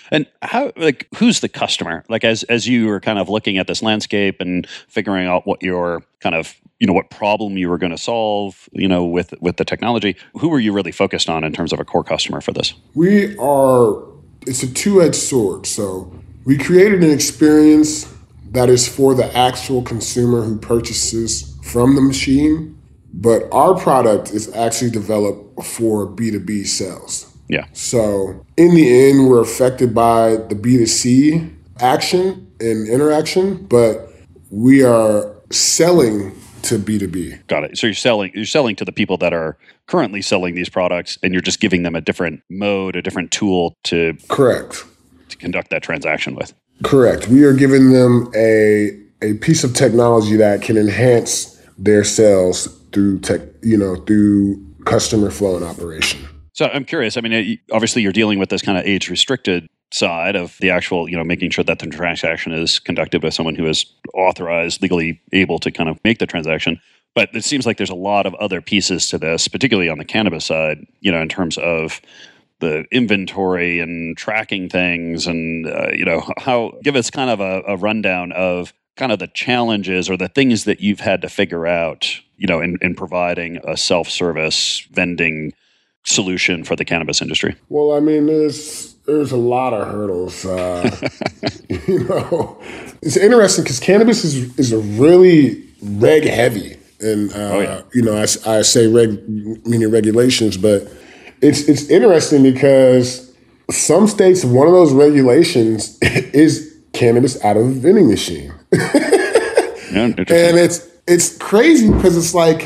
And 0.09 0.25
how 0.41 0.71
like 0.77 1.07
who's 1.15 1.41
the 1.41 1.49
customer? 1.49 2.05
Like 2.07 2.23
as 2.23 2.43
as 2.43 2.67
you 2.67 2.87
were 2.87 2.99
kind 2.99 3.19
of 3.19 3.29
looking 3.29 3.57
at 3.57 3.67
this 3.67 3.83
landscape 3.83 4.39
and 4.39 4.67
figuring 4.87 5.27
out 5.27 5.45
what 5.45 5.63
your 5.63 6.03
kind 6.21 6.35
of 6.35 6.55
you 6.81 6.87
know 6.87 6.93
what 6.93 7.11
problem 7.11 7.57
you 7.59 7.69
were 7.69 7.77
going 7.77 7.91
to 7.91 7.97
solve, 7.97 8.67
you 8.73 8.87
know, 8.87 9.05
with 9.05 9.35
with 9.39 9.57
the 9.57 9.63
technology, 9.63 10.17
who 10.39 10.49
were 10.49 10.59
you 10.59 10.73
really 10.73 10.91
focused 10.91 11.29
on 11.29 11.43
in 11.43 11.53
terms 11.53 11.71
of 11.71 11.79
a 11.79 11.85
core 11.85 12.03
customer 12.03 12.41
for 12.41 12.51
this? 12.51 12.73
We 12.95 13.37
are, 13.37 14.03
it's 14.47 14.63
a 14.63 14.73
two 14.73 14.99
edged 14.99 15.15
sword. 15.15 15.67
So 15.67 16.11
we 16.43 16.57
created 16.57 17.03
an 17.03 17.11
experience 17.11 18.11
that 18.49 18.67
is 18.67 18.87
for 18.87 19.13
the 19.13 19.31
actual 19.37 19.83
consumer 19.83 20.41
who 20.41 20.57
purchases 20.57 21.55
from 21.61 21.93
the 21.93 22.01
machine, 22.01 22.81
but 23.13 23.43
our 23.53 23.79
product 23.79 24.31
is 24.31 24.53
actually 24.55 24.89
developed 24.89 25.63
for 25.63 26.07
B2B 26.07 26.65
sales. 26.65 27.31
Yeah. 27.47 27.67
So 27.73 28.43
in 28.57 28.73
the 28.73 29.07
end, 29.07 29.29
we're 29.29 29.41
affected 29.41 29.93
by 29.93 30.37
the 30.37 30.55
B2C 30.55 31.57
action 31.79 32.51
and 32.59 32.87
interaction, 32.89 33.67
but 33.67 34.11
we 34.49 34.83
are 34.83 35.35
selling 35.51 36.31
to 36.63 36.79
B2B. 36.79 37.47
Got 37.47 37.63
it. 37.65 37.77
So 37.77 37.87
you're 37.87 37.93
selling 37.93 38.31
you're 38.33 38.45
selling 38.45 38.75
to 38.77 38.85
the 38.85 38.91
people 38.91 39.17
that 39.17 39.33
are 39.33 39.57
currently 39.87 40.21
selling 40.21 40.55
these 40.55 40.69
products 40.69 41.17
and 41.23 41.33
you're 41.33 41.41
just 41.41 41.59
giving 41.59 41.83
them 41.83 41.95
a 41.95 42.01
different 42.01 42.41
mode, 42.49 42.95
a 42.95 43.01
different 43.01 43.31
tool 43.31 43.75
to 43.83 44.17
Correct. 44.29 44.83
to 45.29 45.37
conduct 45.37 45.69
that 45.69 45.83
transaction 45.83 46.35
with. 46.35 46.53
Correct. 46.83 47.27
We 47.27 47.43
are 47.43 47.53
giving 47.53 47.91
them 47.91 48.31
a 48.35 48.97
a 49.21 49.35
piece 49.35 49.63
of 49.63 49.73
technology 49.73 50.35
that 50.37 50.61
can 50.61 50.77
enhance 50.77 51.61
their 51.77 52.03
sales 52.03 52.67
through 52.91 53.19
tech, 53.19 53.41
you 53.61 53.77
know, 53.77 53.95
through 53.95 54.63
customer 54.85 55.29
flow 55.29 55.55
and 55.55 55.65
operation. 55.65 56.27
So 56.53 56.65
I'm 56.67 56.85
curious. 56.85 57.17
I 57.17 57.21
mean, 57.21 57.59
obviously 57.71 58.01
you're 58.01 58.11
dealing 58.11 58.39
with 58.39 58.49
this 58.49 58.61
kind 58.61 58.77
of 58.77 58.85
age 58.85 59.09
restricted 59.09 59.67
side 59.93 60.35
of 60.35 60.57
the 60.59 60.69
actual, 60.69 61.09
you 61.09 61.17
know, 61.17 61.23
making 61.23 61.51
sure 61.51 61.63
that 61.63 61.79
the 61.79 61.87
transaction 61.87 62.51
is 62.51 62.79
conducted 62.79 63.21
by 63.21 63.29
someone 63.29 63.55
who 63.55 63.67
is 63.67 63.85
authorized, 64.13 64.81
legally 64.81 65.21
able 65.31 65.59
to 65.59 65.71
kind 65.71 65.89
of 65.89 65.99
make 66.03 66.19
the 66.19 66.27
transaction. 66.27 66.79
But 67.13 67.29
it 67.33 67.43
seems 67.43 67.65
like 67.65 67.77
there's 67.77 67.89
a 67.89 67.95
lot 67.95 68.25
of 68.25 68.33
other 68.35 68.61
pieces 68.61 69.07
to 69.09 69.17
this, 69.17 69.47
particularly 69.47 69.89
on 69.89 69.97
the 69.97 70.05
cannabis 70.05 70.45
side, 70.45 70.85
you 71.01 71.11
know, 71.11 71.21
in 71.21 71.29
terms 71.29 71.57
of 71.57 72.01
the 72.59 72.85
inventory 72.91 73.79
and 73.79 74.15
tracking 74.15 74.69
things 74.69 75.27
and, 75.27 75.67
uh, 75.67 75.89
you 75.91 76.05
know, 76.05 76.23
how 76.37 76.71
give 76.83 76.95
us 76.95 77.09
kind 77.09 77.29
of 77.29 77.39
a, 77.39 77.63
a 77.67 77.75
rundown 77.75 78.31
of 78.31 78.73
kind 78.95 79.11
of 79.11 79.19
the 79.19 79.27
challenges 79.27 80.09
or 80.09 80.15
the 80.15 80.27
things 80.27 80.63
that 80.65 80.79
you've 80.79 80.99
had 80.99 81.21
to 81.21 81.29
figure 81.29 81.65
out, 81.65 82.19
you 82.37 82.47
know, 82.47 82.61
in, 82.61 82.77
in 82.81 82.95
providing 82.95 83.59
a 83.67 83.75
self 83.75 84.09
service 84.09 84.87
vending 84.91 85.53
solution 86.03 86.63
for 86.63 86.75
the 86.75 86.85
cannabis 86.85 87.21
industry? 87.21 87.55
Well, 87.69 87.93
I 87.93 87.99
mean, 87.99 88.27
there's 88.27 88.95
there's 89.11 89.31
a 89.31 89.37
lot 89.37 89.73
of 89.73 89.87
hurdles. 89.87 90.45
Uh, 90.45 91.09
you 91.87 92.03
know, 92.05 92.57
it's 93.01 93.17
interesting 93.17 93.63
because 93.63 93.79
cannabis 93.79 94.23
is 94.23 94.57
is 94.57 94.71
a 94.71 94.79
really 94.79 95.63
reg 95.81 96.23
heavy, 96.23 96.77
and 96.99 97.31
uh, 97.33 97.59
yeah. 97.59 97.81
you 97.93 98.01
know, 98.01 98.17
I 98.17 98.25
say 98.61 98.87
reg 98.87 99.27
meaning 99.27 99.91
regulations, 99.91 100.57
but 100.57 100.91
it's 101.41 101.67
it's 101.67 101.89
interesting 101.89 102.43
because 102.43 103.33
some 103.69 104.07
states 104.07 104.43
one 104.45 104.67
of 104.67 104.73
those 104.73 104.93
regulations 104.93 105.97
is 106.01 106.75
cannabis 106.93 107.43
out 107.43 107.57
of 107.57 107.65
a 107.65 107.71
vending 107.71 108.09
machine. 108.09 108.53
And 109.93 110.17
it's 110.17 110.87
it's 111.05 111.37
crazy 111.37 111.91
because 111.91 112.15
it's 112.15 112.33
like 112.33 112.65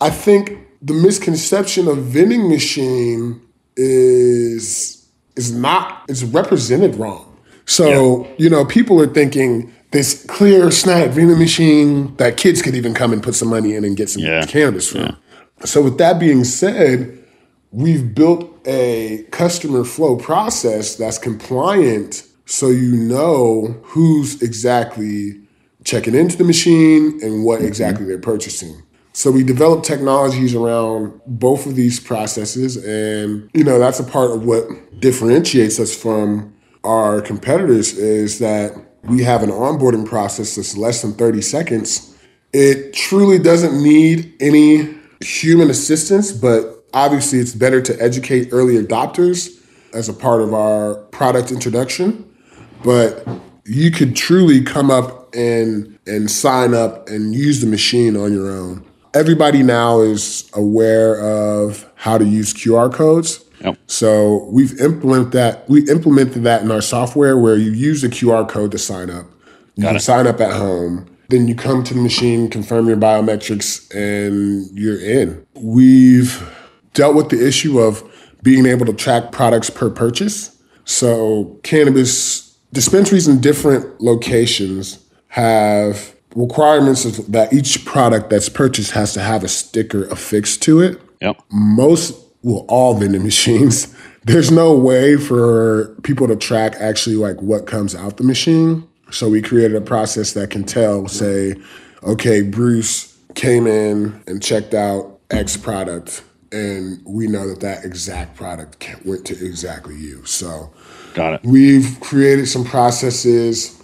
I 0.00 0.10
think 0.10 0.58
the 0.82 0.92
misconception 0.92 1.86
of 1.86 1.98
vending 1.98 2.48
machine 2.48 3.40
is 3.76 4.97
is 5.38 5.52
not 5.52 6.04
is 6.08 6.24
represented 6.24 6.96
wrong. 6.96 7.24
So 7.64 8.28
you 8.38 8.50
know 8.50 8.64
people 8.64 9.00
are 9.00 9.06
thinking 9.06 9.72
this 9.90 10.24
clear 10.26 10.70
snap 10.70 11.10
vending 11.10 11.38
machine 11.38 12.14
that 12.16 12.36
kids 12.36 12.60
could 12.60 12.74
even 12.74 12.92
come 12.92 13.12
and 13.12 13.22
put 13.22 13.34
some 13.34 13.48
money 13.48 13.74
in 13.74 13.84
and 13.84 13.96
get 13.96 14.10
some 14.10 14.22
Yeah. 14.22 14.44
cannabis 14.44 14.88
from. 14.90 15.16
So 15.64 15.82
with 15.82 15.96
that 15.98 16.20
being 16.20 16.44
said, 16.44 17.18
we've 17.72 18.14
built 18.14 18.60
a 18.66 19.24
customer 19.30 19.84
flow 19.84 20.16
process 20.16 20.96
that's 20.96 21.18
compliant 21.18 22.22
so 22.44 22.68
you 22.68 22.96
know 22.96 23.76
who's 23.82 24.40
exactly 24.42 25.38
checking 25.84 26.14
into 26.14 26.36
the 26.36 26.44
machine 26.44 27.18
and 27.22 27.44
what 27.44 27.58
mm-hmm. 27.58 27.68
exactly 27.68 28.06
they're 28.06 28.18
purchasing. 28.18 28.82
So 29.18 29.32
we 29.32 29.42
develop 29.42 29.82
technologies 29.82 30.54
around 30.54 31.20
both 31.26 31.66
of 31.66 31.74
these 31.74 31.98
processes 31.98 32.76
and 32.76 33.50
you 33.52 33.64
know 33.64 33.76
that's 33.76 33.98
a 33.98 34.04
part 34.04 34.30
of 34.30 34.44
what 34.44 34.68
differentiates 35.00 35.80
us 35.80 35.92
from 35.92 36.54
our 36.84 37.20
competitors 37.20 37.98
is 37.98 38.38
that 38.38 38.80
we 39.02 39.24
have 39.24 39.42
an 39.42 39.50
onboarding 39.50 40.06
process 40.06 40.54
that's 40.54 40.76
less 40.76 41.02
than 41.02 41.14
30 41.14 41.42
seconds. 41.42 42.16
It 42.52 42.92
truly 42.92 43.40
doesn't 43.40 43.82
need 43.82 44.36
any 44.38 44.94
human 45.20 45.68
assistance, 45.68 46.30
but 46.30 46.84
obviously 46.94 47.40
it's 47.40 47.56
better 47.56 47.82
to 47.82 48.00
educate 48.00 48.50
early 48.52 48.80
adopters 48.80 49.60
as 49.94 50.08
a 50.08 50.14
part 50.14 50.42
of 50.42 50.54
our 50.54 50.94
product 50.94 51.50
introduction. 51.50 52.24
But 52.84 53.26
you 53.64 53.90
could 53.90 54.14
truly 54.14 54.62
come 54.62 54.92
up 54.92 55.34
and 55.34 55.98
and 56.06 56.30
sign 56.30 56.72
up 56.72 57.08
and 57.08 57.34
use 57.34 57.60
the 57.60 57.66
machine 57.66 58.16
on 58.16 58.32
your 58.32 58.48
own. 58.48 58.84
Everybody 59.18 59.64
now 59.64 60.00
is 60.00 60.48
aware 60.54 61.20
of 61.20 61.90
how 61.96 62.18
to 62.18 62.24
use 62.24 62.54
QR 62.54 62.92
codes. 62.94 63.44
Yep. 63.64 63.76
So 63.88 64.48
we've 64.52 64.80
implemented 64.80 65.32
that. 65.32 65.68
We 65.68 65.88
implemented 65.90 66.44
that 66.44 66.62
in 66.62 66.70
our 66.70 66.80
software 66.80 67.36
where 67.36 67.56
you 67.56 67.72
use 67.72 68.02
the 68.02 68.08
QR 68.08 68.48
code 68.48 68.70
to 68.70 68.78
sign 68.78 69.10
up. 69.10 69.26
You 69.74 69.82
Got 69.82 69.88
can 69.88 69.96
it. 69.96 70.00
sign 70.02 70.26
up 70.28 70.40
at 70.40 70.52
home. 70.52 71.12
Then 71.30 71.48
you 71.48 71.56
come 71.56 71.82
to 71.82 71.94
the 71.94 72.00
machine, 72.00 72.48
confirm 72.48 72.86
your 72.86 72.96
biometrics, 72.96 73.92
and 73.92 74.70
you're 74.78 75.00
in. 75.00 75.44
We've 75.56 76.48
dealt 76.94 77.16
with 77.16 77.30
the 77.30 77.44
issue 77.44 77.80
of 77.80 78.04
being 78.44 78.66
able 78.66 78.86
to 78.86 78.92
track 78.92 79.32
products 79.32 79.68
per 79.68 79.90
purchase. 79.90 80.56
So 80.84 81.58
cannabis 81.64 82.56
dispensaries 82.72 83.26
in 83.26 83.40
different 83.40 84.00
locations 84.00 85.04
have 85.26 86.14
requirements 86.34 87.04
that 87.04 87.52
each 87.52 87.84
product 87.84 88.30
that's 88.30 88.48
purchased 88.48 88.92
has 88.92 89.12
to 89.14 89.20
have 89.20 89.42
a 89.44 89.48
sticker 89.48 90.04
affixed 90.06 90.62
to 90.62 90.80
it 90.80 91.00
Yep. 91.20 91.40
most 91.50 92.14
well 92.42 92.64
all 92.68 92.94
vending 92.94 93.22
machines 93.22 93.94
there's 94.24 94.50
no 94.50 94.76
way 94.76 95.16
for 95.16 95.96
people 96.02 96.28
to 96.28 96.36
track 96.36 96.74
actually 96.78 97.16
like 97.16 97.40
what 97.40 97.66
comes 97.66 97.94
out 97.94 98.16
the 98.18 98.24
machine 98.24 98.86
so 99.10 99.28
we 99.28 99.40
created 99.40 99.74
a 99.76 99.80
process 99.80 100.34
that 100.34 100.50
can 100.50 100.64
tell 100.64 101.08
say 101.08 101.54
okay 102.02 102.42
bruce 102.42 103.16
came 103.34 103.66
in 103.66 104.22
and 104.26 104.42
checked 104.42 104.74
out 104.74 105.18
x 105.30 105.56
product 105.56 106.22
and 106.52 107.00
we 107.06 107.26
know 107.26 107.46
that 107.48 107.60
that 107.60 107.84
exact 107.84 108.36
product 108.36 108.86
went 109.04 109.24
to 109.26 109.34
exactly 109.44 109.96
you 109.96 110.24
so 110.24 110.70
Got 111.14 111.34
it. 111.34 111.40
We've 111.42 111.98
created 112.00 112.46
some 112.46 112.64
processes 112.64 113.77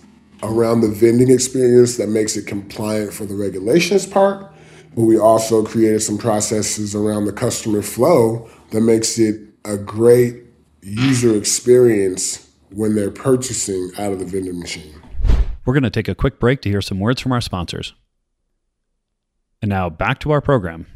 around 0.45 0.83
the 0.83 0.89
vending 0.89 1.31
experience 1.31 1.97
that 1.97 2.09
makes 2.09 2.37
it 2.37 2.47
compliant 2.47 3.13
for 3.13 3.25
the 3.25 3.35
regulations 3.35 4.07
part, 4.07 4.53
but 4.95 5.03
we 5.03 5.19
also 5.19 5.65
created 5.65 6.01
some 6.01 6.19
processes 6.19 6.95
around 6.95 7.25
the 7.25 7.33
customer 7.33 7.83
flow 7.83 8.49
that 8.71 8.83
makes 8.83 9.19
it 9.19 9.41
a 9.65 9.77
great 9.77 10.43
user 10.83 11.35
experience 11.35 12.51
when 12.71 12.95
they're 12.95 13.11
purchasing 13.11 13.91
out 13.99 14.13
of 14.13 14.19
the 14.19 14.25
vending 14.25 14.59
machine. 14.61 15.01
We're 15.65 15.75
going 15.75 15.85
to 15.85 15.91
take 15.91 16.09
a 16.09 16.15
quick 16.15 16.39
break 16.39 16.61
to 16.63 16.69
hear 16.69 16.83
some 16.83 17.01
words 17.01 17.21
from 17.21 17.33
our 17.33 17.41
sponsors. 17.41 17.95
And 19.63 19.71
now 19.71 19.89
back 19.89 20.19
to 20.21 20.31
our 20.31 20.43
program. 20.43 20.87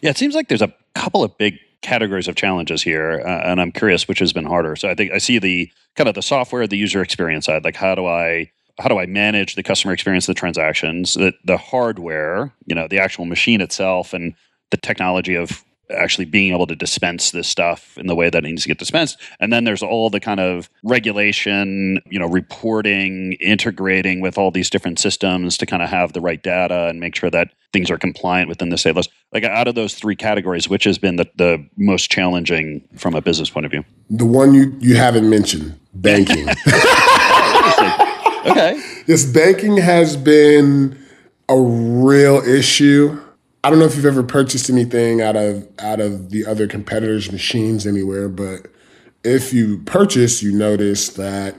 Yeah, 0.00 0.10
it 0.10 0.16
seems 0.16 0.34
like 0.34 0.48
there's 0.48 0.62
a 0.62 0.72
couple 0.94 1.24
of 1.24 1.36
big 1.38 1.58
categories 1.82 2.28
of 2.28 2.36
challenges 2.36 2.82
here, 2.82 3.22
uh, 3.24 3.50
and 3.50 3.60
I'm 3.60 3.72
curious 3.72 4.06
which 4.06 4.20
has 4.20 4.32
been 4.32 4.44
harder. 4.44 4.76
So 4.76 4.88
I 4.88 4.94
think 4.94 5.12
I 5.12 5.18
see 5.18 5.38
the 5.38 5.70
kind 5.96 6.08
of 6.08 6.14
the 6.14 6.22
software, 6.22 6.66
the 6.66 6.76
user 6.76 7.02
experience 7.02 7.46
side. 7.46 7.64
Like 7.64 7.76
how 7.76 7.94
do 7.94 8.06
I 8.06 8.50
how 8.78 8.88
do 8.88 8.98
I 8.98 9.06
manage 9.06 9.54
the 9.54 9.62
customer 9.62 9.92
experience, 9.92 10.26
the 10.26 10.34
transactions, 10.34 11.14
the 11.14 11.32
the 11.44 11.56
hardware, 11.56 12.52
you 12.66 12.74
know, 12.74 12.88
the 12.88 12.98
actual 12.98 13.24
machine 13.24 13.60
itself, 13.60 14.12
and 14.12 14.34
the 14.70 14.76
technology 14.76 15.34
of 15.34 15.64
actually 15.90 16.24
being 16.24 16.52
able 16.52 16.66
to 16.66 16.74
dispense 16.74 17.30
this 17.30 17.48
stuff 17.48 17.96
in 17.98 18.06
the 18.06 18.14
way 18.14 18.30
that 18.30 18.44
it 18.44 18.48
needs 18.48 18.62
to 18.62 18.68
get 18.68 18.78
dispensed. 18.78 19.18
And 19.40 19.52
then 19.52 19.64
there's 19.64 19.82
all 19.82 20.10
the 20.10 20.20
kind 20.20 20.40
of 20.40 20.68
regulation, 20.82 22.00
you 22.10 22.18
know, 22.18 22.26
reporting, 22.26 23.34
integrating 23.34 24.20
with 24.20 24.38
all 24.38 24.50
these 24.50 24.70
different 24.70 24.98
systems 24.98 25.56
to 25.58 25.66
kind 25.66 25.82
of 25.82 25.88
have 25.88 26.12
the 26.12 26.20
right 26.20 26.42
data 26.42 26.88
and 26.88 27.00
make 27.00 27.14
sure 27.14 27.30
that 27.30 27.52
things 27.72 27.90
are 27.90 27.98
compliant 27.98 28.48
within 28.48 28.70
the 28.70 28.78
state 28.78 28.96
laws. 28.96 29.08
Like 29.32 29.44
out 29.44 29.68
of 29.68 29.74
those 29.74 29.94
three 29.94 30.16
categories, 30.16 30.68
which 30.68 30.84
has 30.84 30.98
been 30.98 31.16
the, 31.16 31.26
the 31.36 31.64
most 31.76 32.10
challenging 32.10 32.82
from 32.96 33.14
a 33.14 33.20
business 33.20 33.50
point 33.50 33.66
of 33.66 33.72
view? 33.72 33.84
The 34.10 34.26
one 34.26 34.54
you, 34.54 34.76
you 34.80 34.96
haven't 34.96 35.28
mentioned, 35.28 35.78
banking. 35.94 36.48
Okay. 38.46 38.82
Yes, 39.06 39.24
banking 39.24 39.76
has 39.76 40.16
been 40.16 40.98
a 41.48 41.60
real 41.60 42.38
issue. 42.38 43.20
I 43.62 43.70
don't 43.70 43.78
know 43.78 43.84
if 43.84 43.94
you've 43.94 44.04
ever 44.04 44.24
purchased 44.24 44.68
anything 44.68 45.20
out 45.20 45.36
of 45.36 45.68
out 45.78 46.00
of 46.00 46.30
the 46.30 46.44
other 46.44 46.66
competitors' 46.66 47.30
machines 47.30 47.86
anywhere, 47.86 48.28
but 48.28 48.66
if 49.22 49.52
you 49.52 49.78
purchase, 49.78 50.42
you 50.42 50.52
notice 50.52 51.10
that 51.10 51.54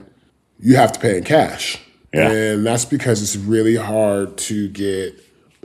you 0.59 0.75
have 0.75 0.91
to 0.93 0.99
pay 0.99 1.17
in 1.17 1.23
cash. 1.23 1.79
Yeah. 2.13 2.31
And 2.31 2.65
that's 2.65 2.85
because 2.85 3.21
it's 3.21 3.35
really 3.35 3.75
hard 3.75 4.37
to 4.39 4.69
get 4.69 5.15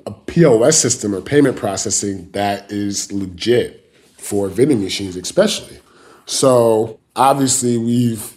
a 0.07 0.11
POS 0.11 0.79
system 0.79 1.15
or 1.15 1.21
payment 1.21 1.57
processing 1.57 2.31
that 2.33 2.71
is 2.71 3.13
legit 3.13 3.93
for 4.17 4.49
vending 4.49 4.83
machines, 4.83 5.17
especially. 5.17 5.79
So 6.27 6.99
obviously, 7.17 7.79
we've 7.79 8.37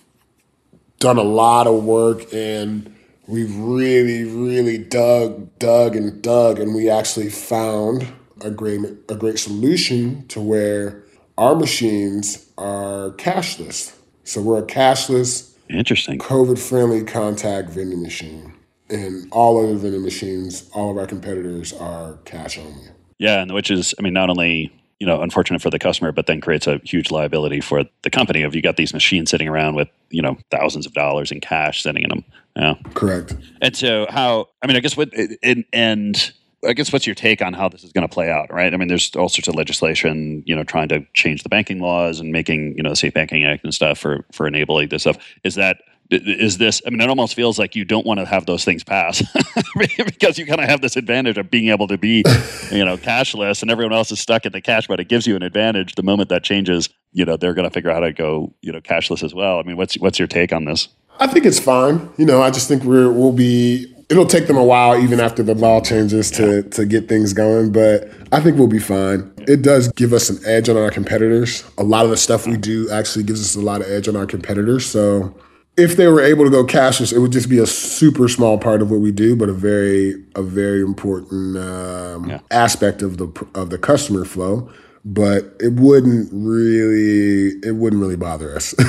done 1.05 1.17
a 1.19 1.21
lot 1.21 1.67
of 1.67 1.83
work 1.83 2.33
and 2.33 2.91
we've 3.27 3.55
really, 3.57 4.23
really 4.23 4.79
dug, 4.79 5.47
dug, 5.59 5.95
and 5.95 6.19
dug, 6.23 6.59
and 6.59 6.73
we 6.73 6.89
actually 6.89 7.29
found 7.29 8.07
a 8.41 8.49
great, 8.49 8.79
a 9.07 9.13
great 9.13 9.37
solution 9.37 10.27
to 10.29 10.41
where 10.41 11.03
our 11.37 11.53
machines 11.53 12.49
are 12.57 13.11
cashless. 13.17 13.93
So 14.23 14.41
we're 14.41 14.63
a 14.63 14.65
cashless, 14.65 15.53
Interesting. 15.69 16.17
COVID-friendly 16.17 17.03
contact 17.03 17.69
vending 17.69 18.01
machine, 18.01 18.53
and 18.89 19.27
all 19.31 19.63
other 19.63 19.75
vending 19.75 20.01
machines, 20.01 20.67
all 20.73 20.89
of 20.89 20.97
our 20.97 21.05
competitors 21.05 21.71
are 21.73 22.17
cash 22.25 22.57
only. 22.57 22.87
Yeah, 23.19 23.43
and 23.43 23.53
which 23.53 23.69
is, 23.69 23.93
I 23.99 24.01
mean, 24.01 24.13
not 24.13 24.31
only 24.31 24.71
you 24.99 25.07
know 25.07 25.21
unfortunate 25.21 25.61
for 25.61 25.69
the 25.69 25.79
customer, 25.79 26.11
but 26.11 26.27
then 26.27 26.41
creates 26.41 26.67
a 26.67 26.79
huge 26.83 27.11
liability 27.11 27.61
for 27.61 27.83
the 28.03 28.09
company. 28.09 28.41
If 28.41 28.55
you 28.55 28.61
got 28.61 28.77
these 28.77 28.93
machines 28.93 29.29
sitting 29.29 29.47
around 29.47 29.75
with 29.75 29.89
you 30.09 30.21
know 30.21 30.37
thousands 30.51 30.85
of 30.85 30.93
dollars 30.93 31.31
in 31.31 31.41
cash 31.41 31.83
sitting 31.83 32.03
in 32.03 32.09
them, 32.09 32.23
yeah. 32.55 32.75
Correct. 32.93 33.35
And 33.61 33.75
so, 33.75 34.07
how? 34.09 34.49
I 34.61 34.67
mean, 34.67 34.77
I 34.77 34.79
guess 34.79 34.95
what 34.95 35.13
and, 35.43 35.65
and 35.73 36.33
I 36.65 36.73
guess 36.73 36.91
what's 36.93 37.05
your 37.05 37.15
take 37.15 37.41
on 37.41 37.53
how 37.53 37.69
this 37.69 37.83
is 37.83 37.91
going 37.91 38.07
to 38.07 38.13
play 38.13 38.31
out, 38.31 38.51
right? 38.51 38.73
I 38.73 38.77
mean, 38.77 38.87
there's 38.87 39.15
all 39.15 39.29
sorts 39.29 39.47
of 39.47 39.55
legislation, 39.55 40.43
you 40.45 40.55
know, 40.55 40.63
trying 40.63 40.87
to 40.89 41.05
change 41.13 41.43
the 41.43 41.49
banking 41.49 41.79
laws 41.79 42.19
and 42.19 42.31
making 42.31 42.75
you 42.77 42.83
know 42.83 42.89
the 42.89 42.95
Safe 42.95 43.13
Banking 43.13 43.43
Act 43.43 43.63
and 43.63 43.73
stuff 43.73 43.97
for 43.97 44.25
for 44.31 44.47
enabling 44.47 44.89
this 44.89 45.03
stuff. 45.03 45.17
Is 45.43 45.55
that 45.55 45.77
is 46.11 46.57
this? 46.57 46.81
I 46.85 46.89
mean, 46.89 47.01
it 47.01 47.09
almost 47.09 47.33
feels 47.33 47.57
like 47.57 47.75
you 47.75 47.83
don't 47.85 48.05
want 48.05 48.19
to 48.19 48.25
have 48.25 48.45
those 48.45 48.63
things 48.63 48.83
pass 48.83 49.23
because 49.75 50.37
you 50.37 50.45
kind 50.45 50.61
of 50.61 50.67
have 50.67 50.81
this 50.81 50.95
advantage 50.95 51.37
of 51.37 51.49
being 51.49 51.69
able 51.69 51.87
to 51.87 51.97
be, 51.97 52.23
you 52.71 52.85
know, 52.85 52.97
cashless, 52.97 53.61
and 53.61 53.71
everyone 53.71 53.93
else 53.93 54.11
is 54.11 54.19
stuck 54.19 54.45
in 54.45 54.51
the 54.51 54.61
cash. 54.61 54.87
But 54.87 54.99
it 54.99 55.09
gives 55.09 55.25
you 55.25 55.35
an 55.35 55.43
advantage. 55.43 55.95
The 55.95 56.03
moment 56.03 56.29
that 56.29 56.43
changes, 56.43 56.89
you 57.11 57.25
know, 57.25 57.37
they're 57.37 57.53
going 57.53 57.67
to 57.67 57.73
figure 57.73 57.89
out 57.89 57.95
how 57.95 57.99
to 58.01 58.13
go, 58.13 58.53
you 58.61 58.71
know, 58.71 58.81
cashless 58.81 59.23
as 59.23 59.33
well. 59.33 59.59
I 59.59 59.63
mean, 59.63 59.77
what's 59.77 59.97
what's 59.97 60.19
your 60.19 60.27
take 60.27 60.53
on 60.53 60.65
this? 60.65 60.89
I 61.19 61.27
think 61.27 61.45
it's 61.45 61.59
fine. 61.59 62.09
You 62.17 62.25
know, 62.25 62.41
I 62.41 62.51
just 62.51 62.67
think 62.67 62.83
we're 62.83 63.11
we'll 63.11 63.33
be. 63.33 63.91
It'll 64.07 64.27
take 64.27 64.45
them 64.45 64.57
a 64.57 64.63
while, 64.63 65.01
even 65.03 65.19
after 65.19 65.41
the 65.41 65.55
law 65.55 65.81
changes, 65.81 66.29
to 66.31 66.61
to 66.61 66.85
get 66.85 67.09
things 67.09 67.33
going. 67.33 67.71
But 67.71 68.11
I 68.31 68.39
think 68.39 68.57
we'll 68.57 68.67
be 68.67 68.79
fine. 68.79 69.33
It 69.47 69.63
does 69.63 69.87
give 69.93 70.13
us 70.13 70.29
an 70.29 70.39
edge 70.45 70.69
on 70.69 70.77
our 70.77 70.91
competitors. 70.91 71.63
A 71.79 71.83
lot 71.83 72.05
of 72.05 72.11
the 72.11 72.17
stuff 72.17 72.45
we 72.45 72.57
do 72.57 72.89
actually 72.91 73.23
gives 73.23 73.41
us 73.41 73.55
a 73.55 73.65
lot 73.65 73.81
of 73.81 73.87
edge 73.87 74.07
on 74.07 74.15
our 74.15 74.27
competitors. 74.27 74.85
So 74.85 75.35
if 75.77 75.95
they 75.97 76.07
were 76.07 76.21
able 76.21 76.45
to 76.45 76.49
go 76.51 76.63
cashless, 76.65 77.11
it 77.13 77.19
would 77.19 77.31
just 77.31 77.49
be 77.49 77.59
a 77.59 77.65
super 77.65 78.27
small 78.29 78.57
part 78.57 78.81
of 78.81 78.89
what 78.91 78.99
we 79.01 79.11
do, 79.11 79.35
but 79.35 79.49
a 79.49 79.53
very 79.53 80.15
a 80.35 80.41
very 80.41 80.81
important 80.81 81.57
um, 81.57 82.29
Yeah. 82.29 82.39
aspect 82.51 83.01
of 83.01 83.17
the 83.17 83.27
of 83.55 83.69
the 83.69 83.77
customer 83.77 84.25
flow. 84.25 84.69
But 85.07 85.55
it 85.59 85.73
wouldn't 85.73 86.29
really 86.33 87.49
it 87.63 87.75
wouldn't 87.75 88.01
really 88.01 88.15
bother 88.15 88.55
us. 88.55 88.73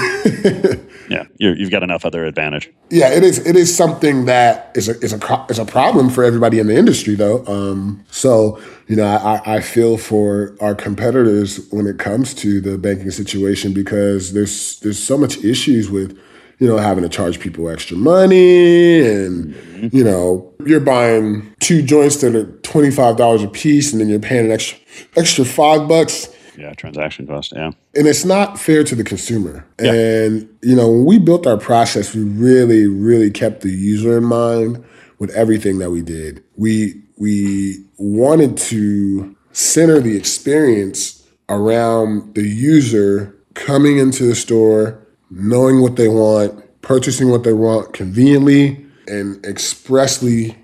Yeah, 1.09 1.23
you're, 1.39 1.55
you've 1.55 1.71
got 1.71 1.85
enough 1.85 2.05
other 2.05 2.25
advantage. 2.25 2.69
Yeah, 2.91 3.13
it 3.13 3.23
is. 3.23 3.39
It 3.47 3.55
is 3.55 3.75
something 3.75 4.25
that 4.25 4.73
is 4.75 4.89
a 4.89 4.99
is 4.99 5.13
a 5.13 5.47
is 5.49 5.59
a 5.61 5.65
problem 5.65 6.11
for 6.11 6.25
everybody 6.25 6.59
in 6.59 6.67
the 6.67 6.75
industry, 6.77 7.15
though. 7.15 7.45
Um, 7.47 8.05
so 8.11 8.61
you 8.89 8.97
know, 8.97 9.05
I, 9.07 9.41
I 9.57 9.61
feel 9.61 9.99
for 9.99 10.57
our 10.61 10.75
competitors 10.75 11.65
when 11.71 11.87
it 11.87 11.99
comes 12.01 12.35
to 12.35 12.61
the 12.61 12.77
banking 12.77 13.13
situation 13.13 13.73
because 13.73 14.33
there's 14.33 14.81
there's 14.81 14.99
so 15.01 15.17
much 15.17 15.37
issues 15.45 15.89
with 15.91 16.19
you 16.59 16.67
know 16.67 16.79
having 16.79 17.03
to 17.03 17.09
charge 17.09 17.39
people 17.41 17.69
extra 17.69 17.97
money 17.97 19.07
and 19.07 19.55
mm-hmm. 19.55 19.89
you 19.97 20.03
know 20.05 20.53
you're 20.65 20.81
buying 20.81 21.55
two 21.61 21.83
joints 21.83 22.17
that 22.23 22.35
are 22.35 22.47
twenty 22.63 22.91
five 22.91 23.17
dollars 23.17 23.43
a 23.43 23.49
piece 23.49 23.93
and 23.93 24.01
then 24.01 24.09
you're 24.09 24.19
paying 24.19 24.47
an 24.47 24.53
extra 24.53 24.79
extra 25.17 25.45
five 25.45 25.87
bucks 25.89 26.29
Yeah, 26.57 26.73
transaction 26.73 27.27
cost. 27.27 27.53
Yeah. 27.55 27.73
and 27.95 28.07
it's 28.07 28.25
not 28.25 28.59
fair 28.59 28.83
to 28.85 28.95
the 28.95 29.05
consumer. 29.05 29.67
And 29.79 30.49
you 30.63 30.75
know, 30.75 30.89
when 30.91 31.05
we 31.05 31.19
built 31.19 31.47
our 31.47 31.59
process, 31.59 32.15
we 32.15 32.23
really, 32.23 32.87
really 32.87 33.31
kept 33.31 33.61
the 33.61 33.71
user 33.71 34.17
in 34.17 34.25
mind 34.25 34.83
with 35.19 35.31
everything 35.31 35.79
that 35.81 35.91
we 35.91 36.01
did. 36.03 36.43
We 36.57 37.03
we 37.19 37.85
wanted 37.99 38.57
to 38.57 39.35
center 39.53 40.01
the 40.01 40.17
experience 40.17 41.27
around 41.49 42.35
the 42.35 42.43
user 42.49 43.35
coming 43.55 43.99
into 43.99 44.25
the 44.25 44.35
store, 44.35 45.06
knowing 45.31 45.81
what 45.81 45.97
they 45.97 46.09
want, 46.09 46.63
purchasing 46.83 47.31
what 47.31 47.45
they 47.45 47.53
want 47.53 47.93
conveniently, 47.93 48.87
and 49.09 49.45
expressly 49.45 50.57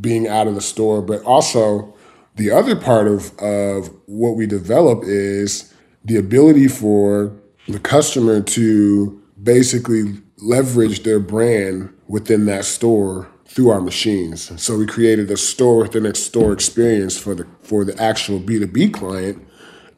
being 0.00 0.28
out 0.28 0.46
of 0.46 0.54
the 0.54 0.60
store, 0.60 1.02
but 1.02 1.22
also 1.24 1.94
the 2.36 2.50
other 2.50 2.76
part 2.76 3.06
of, 3.06 3.36
of 3.38 3.90
what 4.06 4.36
we 4.36 4.46
develop 4.46 5.02
is 5.04 5.74
the 6.04 6.16
ability 6.16 6.68
for 6.68 7.36
the 7.68 7.78
customer 7.78 8.40
to 8.40 9.22
basically 9.42 10.20
leverage 10.38 11.02
their 11.02 11.20
brand 11.20 11.92
within 12.08 12.46
that 12.46 12.64
store 12.64 13.28
through 13.46 13.70
our 13.70 13.80
machines. 13.80 14.60
So 14.62 14.76
we 14.78 14.86
created 14.86 15.30
a 15.30 15.36
store 15.36 15.78
within 15.78 16.06
a 16.06 16.14
store 16.14 16.52
experience 16.52 17.18
for 17.18 17.34
the 17.34 17.46
for 17.62 17.84
the 17.84 18.00
actual 18.00 18.40
B2B 18.40 18.94
client. 18.94 19.46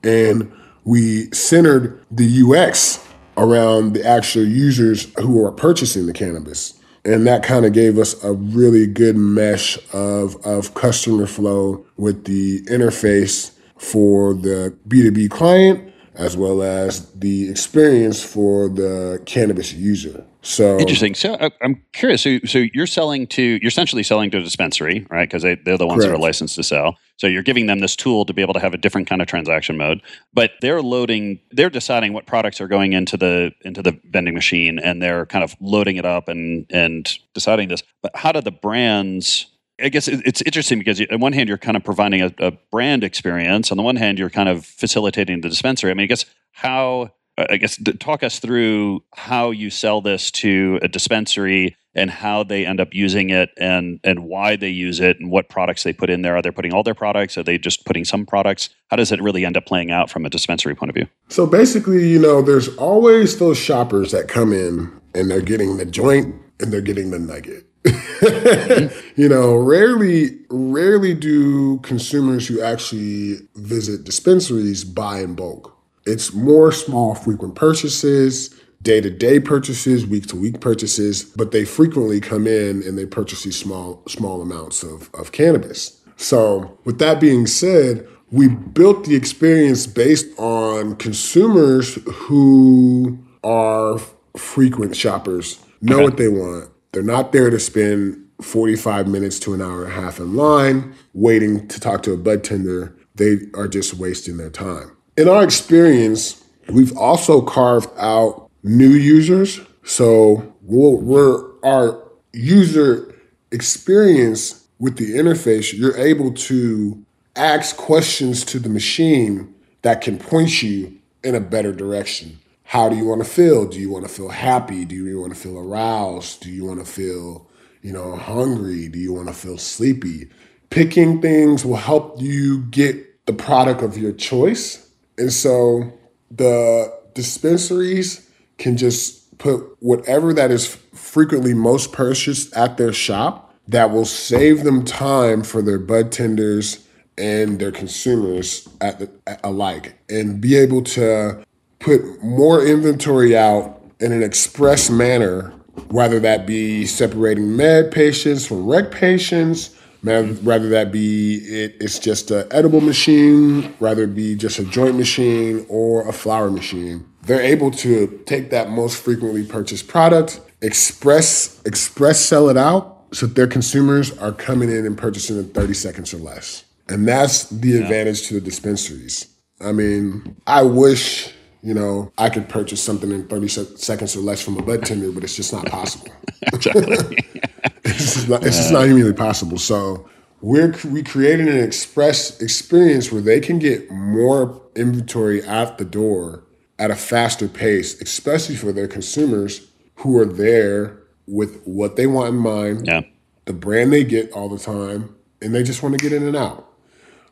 And 0.02 0.52
we 0.84 1.30
centered 1.32 2.04
the 2.10 2.42
UX 2.42 2.98
around 3.36 3.94
the 3.94 4.04
actual 4.04 4.44
users 4.44 5.12
who 5.18 5.44
are 5.44 5.52
purchasing 5.52 6.06
the 6.06 6.12
cannabis. 6.12 6.78
And 7.04 7.26
that 7.26 7.42
kind 7.42 7.66
of 7.66 7.72
gave 7.72 7.98
us 7.98 8.22
a 8.22 8.32
really 8.32 8.86
good 8.86 9.16
mesh 9.16 9.78
of, 9.92 10.36
of 10.46 10.74
customer 10.74 11.26
flow 11.26 11.84
with 11.96 12.24
the 12.24 12.62
interface 12.62 13.52
for 13.76 14.34
the 14.34 14.76
B2B 14.86 15.30
client 15.30 15.91
as 16.14 16.36
well 16.36 16.62
as 16.62 17.10
the 17.12 17.48
experience 17.48 18.22
for 18.22 18.68
the 18.68 19.22
cannabis 19.24 19.72
user. 19.72 20.24
So 20.42 20.78
interesting. 20.78 21.14
So 21.14 21.34
uh, 21.34 21.50
I'm 21.62 21.82
curious. 21.92 22.22
So, 22.22 22.38
so 22.44 22.64
you're 22.74 22.88
selling 22.88 23.28
to 23.28 23.42
you're 23.62 23.68
essentially 23.68 24.02
selling 24.02 24.30
to 24.32 24.38
a 24.38 24.42
dispensary, 24.42 25.06
right? 25.08 25.28
Because 25.28 25.42
they, 25.42 25.54
they're 25.54 25.78
the 25.78 25.86
ones 25.86 26.00
Correct. 26.00 26.10
that 26.10 26.16
are 26.16 26.20
licensed 26.20 26.56
to 26.56 26.64
sell. 26.64 26.96
So 27.16 27.28
you're 27.28 27.44
giving 27.44 27.66
them 27.66 27.78
this 27.78 27.94
tool 27.94 28.24
to 28.24 28.34
be 28.34 28.42
able 28.42 28.54
to 28.54 28.60
have 28.60 28.74
a 28.74 28.76
different 28.76 29.06
kind 29.06 29.22
of 29.22 29.28
transaction 29.28 29.76
mode. 29.76 30.02
But 30.34 30.50
they're 30.60 30.82
loading, 30.82 31.38
they're 31.52 31.70
deciding 31.70 32.12
what 32.12 32.26
products 32.26 32.60
are 32.60 32.66
going 32.66 32.92
into 32.92 33.16
the 33.16 33.52
into 33.64 33.82
the 33.82 33.98
vending 34.10 34.34
machine, 34.34 34.80
and 34.80 35.00
they're 35.00 35.26
kind 35.26 35.44
of 35.44 35.54
loading 35.60 35.96
it 35.96 36.04
up 36.04 36.28
and 36.28 36.66
and 36.70 37.16
deciding 37.34 37.68
this. 37.68 37.82
But 38.02 38.16
how 38.16 38.32
do 38.32 38.40
the 38.40 38.50
brands? 38.50 39.46
I 39.82 39.88
guess 39.88 40.08
it's 40.08 40.42
interesting 40.42 40.78
because 40.78 41.00
on 41.10 41.20
one 41.20 41.32
hand 41.32 41.48
you're 41.48 41.58
kind 41.58 41.76
of 41.76 41.84
providing 41.84 42.22
a, 42.22 42.32
a 42.38 42.52
brand 42.70 43.04
experience. 43.04 43.70
On 43.70 43.76
the 43.76 43.82
one 43.82 43.96
hand, 43.96 44.18
you're 44.18 44.30
kind 44.30 44.48
of 44.48 44.64
facilitating 44.64 45.40
the 45.40 45.48
dispensary. 45.48 45.90
I 45.90 45.94
mean, 45.94 46.04
I 46.04 46.06
guess 46.06 46.24
how 46.52 47.12
uh, 47.38 47.46
I 47.50 47.56
guess 47.56 47.78
talk 47.98 48.22
us 48.22 48.38
through 48.38 49.02
how 49.14 49.50
you 49.50 49.70
sell 49.70 50.00
this 50.00 50.30
to 50.32 50.78
a 50.82 50.88
dispensary 50.88 51.76
and 51.94 52.10
how 52.10 52.42
they 52.42 52.64
end 52.64 52.80
up 52.80 52.88
using 52.92 53.30
it 53.30 53.50
and 53.58 54.00
and 54.04 54.24
why 54.24 54.56
they 54.56 54.68
use 54.68 55.00
it 55.00 55.18
and 55.20 55.30
what 55.30 55.48
products 55.48 55.82
they 55.82 55.92
put 55.92 56.10
in 56.10 56.22
there. 56.22 56.36
Are 56.36 56.42
they 56.42 56.50
putting 56.50 56.72
all 56.72 56.82
their 56.82 56.94
products? 56.94 57.36
Are 57.38 57.42
they 57.42 57.58
just 57.58 57.84
putting 57.84 58.04
some 58.04 58.26
products? 58.26 58.70
How 58.88 58.96
does 58.96 59.12
it 59.12 59.20
really 59.20 59.44
end 59.44 59.56
up 59.56 59.66
playing 59.66 59.90
out 59.90 60.10
from 60.10 60.26
a 60.26 60.30
dispensary 60.30 60.74
point 60.74 60.90
of 60.90 60.94
view? 60.94 61.06
So 61.28 61.46
basically, 61.46 62.08
you 62.08 62.18
know, 62.18 62.42
there's 62.42 62.74
always 62.76 63.38
those 63.38 63.58
shoppers 63.58 64.12
that 64.12 64.28
come 64.28 64.52
in 64.52 65.00
and 65.14 65.30
they're 65.30 65.40
getting 65.40 65.76
the 65.76 65.86
joint 65.86 66.34
and 66.60 66.72
they're 66.72 66.80
getting 66.80 67.10
the 67.10 67.18
nugget. 67.18 67.66
you 69.16 69.28
know, 69.28 69.56
rarely, 69.56 70.38
rarely 70.50 71.14
do 71.14 71.78
consumers 71.78 72.46
who 72.46 72.60
actually 72.60 73.38
visit 73.56 74.04
dispensaries 74.04 74.84
buy 74.84 75.20
in 75.20 75.34
bulk. 75.34 75.76
It's 76.06 76.32
more 76.32 76.72
small, 76.72 77.14
frequent 77.14 77.54
purchases, 77.54 78.54
day 78.82 79.00
to 79.00 79.10
day 79.10 79.40
purchases, 79.40 80.06
week 80.06 80.26
to 80.28 80.36
week 80.36 80.60
purchases, 80.60 81.24
but 81.24 81.52
they 81.52 81.64
frequently 81.64 82.20
come 82.20 82.46
in 82.46 82.82
and 82.82 82.98
they 82.98 83.06
purchase 83.06 83.44
these 83.44 83.58
small, 83.58 84.02
small 84.08 84.42
amounts 84.42 84.82
of, 84.82 85.10
of 85.14 85.32
cannabis. 85.32 86.00
So, 86.16 86.78
with 86.84 86.98
that 86.98 87.20
being 87.20 87.46
said, 87.46 88.06
we 88.30 88.48
built 88.48 89.04
the 89.04 89.14
experience 89.14 89.86
based 89.86 90.26
on 90.38 90.96
consumers 90.96 91.98
who 92.06 93.18
are 93.44 93.98
frequent 94.36 94.96
shoppers, 94.96 95.58
know 95.80 96.02
what 96.02 96.16
they 96.16 96.28
want. 96.28 96.71
They're 96.92 97.02
not 97.02 97.32
there 97.32 97.50
to 97.50 97.58
spend 97.58 98.28
45 98.40 99.08
minutes 99.08 99.38
to 99.40 99.54
an 99.54 99.62
hour 99.62 99.84
and 99.84 99.92
a 99.92 99.94
half 99.94 100.18
in 100.18 100.34
line 100.34 100.94
waiting 101.14 101.68
to 101.68 101.80
talk 101.80 102.02
to 102.04 102.12
a 102.12 102.16
bud 102.16 102.44
tender. 102.44 102.96
They 103.14 103.38
are 103.54 103.68
just 103.68 103.94
wasting 103.94 104.36
their 104.36 104.50
time. 104.50 104.96
In 105.16 105.28
our 105.28 105.44
experience, 105.44 106.42
we've 106.68 106.96
also 106.96 107.40
carved 107.40 107.90
out 107.98 108.50
new 108.62 108.90
users. 108.90 109.60
So 109.84 110.54
we'll, 110.62 110.98
we're 110.98 111.60
our 111.62 112.02
user 112.32 113.14
experience 113.50 114.62
with 114.82 114.96
the 114.96 115.14
interface, 115.14 115.72
you're 115.72 115.96
able 115.96 116.32
to 116.32 117.04
ask 117.36 117.76
questions 117.76 118.44
to 118.44 118.58
the 118.58 118.68
machine 118.68 119.54
that 119.82 120.00
can 120.00 120.18
point 120.18 120.60
you 120.60 120.98
in 121.22 121.36
a 121.36 121.40
better 121.40 121.72
direction. 121.72 122.40
How 122.72 122.88
do 122.88 122.96
you 122.96 123.04
want 123.04 123.22
to 123.22 123.28
feel? 123.28 123.66
Do 123.66 123.78
you 123.78 123.90
want 123.90 124.06
to 124.06 124.10
feel 124.10 124.30
happy? 124.30 124.86
Do 124.86 124.94
you 124.94 125.20
want 125.20 125.34
to 125.34 125.38
feel 125.38 125.58
aroused? 125.58 126.40
Do 126.40 126.50
you 126.50 126.64
want 126.64 126.80
to 126.80 126.90
feel, 126.90 127.46
you 127.82 127.92
know, 127.92 128.16
hungry? 128.16 128.88
Do 128.88 128.98
you 128.98 129.12
want 129.12 129.28
to 129.28 129.34
feel 129.34 129.58
sleepy? 129.58 130.30
Picking 130.70 131.20
things 131.20 131.66
will 131.66 131.76
help 131.76 132.18
you 132.18 132.62
get 132.70 133.26
the 133.26 133.34
product 133.34 133.82
of 133.82 133.98
your 133.98 134.12
choice. 134.12 134.90
And 135.18 135.30
so 135.30 135.92
the 136.30 136.98
dispensaries 137.12 138.26
can 138.56 138.78
just 138.78 139.36
put 139.36 139.76
whatever 139.80 140.32
that 140.32 140.50
is 140.50 140.74
frequently 140.94 141.52
most 141.52 141.92
purchased 141.92 142.56
at 142.56 142.78
their 142.78 142.94
shop 142.94 143.54
that 143.68 143.90
will 143.90 144.06
save 144.06 144.64
them 144.64 144.82
time 144.82 145.42
for 145.42 145.60
their 145.60 145.78
bud 145.78 146.10
tenders 146.10 146.88
and 147.18 147.58
their 147.58 147.70
consumers 147.70 148.66
at 148.80 148.98
the, 148.98 149.10
alike 149.44 149.92
and 150.08 150.40
be 150.40 150.56
able 150.56 150.80
to 150.80 151.44
put 151.82 152.22
more 152.22 152.64
inventory 152.64 153.36
out 153.36 153.80
in 154.00 154.12
an 154.12 154.22
express 154.22 154.90
manner 154.90 155.52
whether 155.88 156.20
that 156.20 156.46
be 156.46 156.84
separating 156.84 157.56
med 157.56 157.90
patients 157.90 158.46
from 158.46 158.66
rec 158.66 158.90
patients 158.90 159.70
rather 160.04 160.68
that 160.68 160.90
be 160.90 161.36
it, 161.36 161.76
it's 161.80 161.98
just 161.98 162.30
an 162.30 162.46
edible 162.50 162.80
machine 162.80 163.74
rather 163.80 164.06
be 164.06 164.34
just 164.34 164.58
a 164.58 164.64
joint 164.64 164.96
machine 164.96 165.64
or 165.68 166.08
a 166.08 166.12
flower 166.12 166.50
machine. 166.50 167.06
They're 167.22 167.40
able 167.40 167.70
to 167.70 168.22
take 168.26 168.50
that 168.50 168.70
most 168.70 169.02
frequently 169.02 169.44
purchased 169.44 169.88
product 169.88 170.40
express 170.60 171.60
express 171.64 172.20
sell 172.20 172.48
it 172.48 172.56
out 172.56 173.04
so 173.12 173.26
their 173.26 173.46
consumers 173.46 174.16
are 174.18 174.32
coming 174.32 174.70
in 174.70 174.86
and 174.86 174.96
purchasing 174.96 175.38
in 175.38 175.48
30 175.50 175.74
seconds 175.74 176.14
or 176.14 176.18
less. 176.18 176.64
And 176.88 177.06
that's 177.06 177.48
the 177.50 177.76
advantage 177.80 178.26
to 178.28 178.34
the 178.34 178.40
dispensaries. 178.40 179.28
I 179.60 179.72
mean 179.72 180.36
i 180.46 180.62
wish 180.62 181.32
you 181.62 181.74
know 181.74 182.12
i 182.18 182.28
could 182.28 182.48
purchase 182.48 182.82
something 182.82 183.10
in 183.10 183.26
30 183.28 183.48
seconds 183.76 184.16
or 184.16 184.20
less 184.20 184.42
from 184.42 184.56
a 184.58 184.62
bud 184.62 184.84
tender 184.84 185.10
but 185.12 185.22
it's 185.24 185.36
just 185.36 185.52
not 185.52 185.66
possible 185.66 186.12
it's 186.42 188.14
just 188.14 188.28
not, 188.28 188.44
it's 188.44 188.56
just 188.56 188.72
not 188.72 188.84
humanly 188.86 189.12
possible 189.12 189.58
so 189.58 190.08
we're 190.40 190.74
we 190.90 191.02
created 191.02 191.46
an 191.48 191.62
express 191.62 192.40
experience 192.40 193.12
where 193.12 193.22
they 193.22 193.38
can 193.40 193.58
get 193.60 193.88
more 193.90 194.60
inventory 194.74 195.44
out 195.46 195.78
the 195.78 195.84
door 195.84 196.42
at 196.78 196.90
a 196.90 196.96
faster 196.96 197.46
pace, 197.46 198.00
especially 198.00 198.56
for 198.56 198.72
their 198.72 198.88
consumers 198.88 199.68
who 199.96 200.18
are 200.18 200.26
there 200.26 200.98
with 201.28 201.62
what 201.64 201.94
they 201.94 202.08
want 202.08 202.30
in 202.30 202.36
mind, 202.40 202.86
Yeah. 202.88 203.02
the 203.44 203.52
brand 203.52 203.92
they 203.92 204.02
get 204.02 204.32
all 204.32 204.48
the 204.48 204.58
time, 204.58 205.14
and 205.40 205.54
they 205.54 205.62
just 205.62 205.80
want 205.80 205.96
to 205.96 206.02
get 206.02 206.12
in 206.12 206.26
and 206.26 206.34
out. 206.34 206.68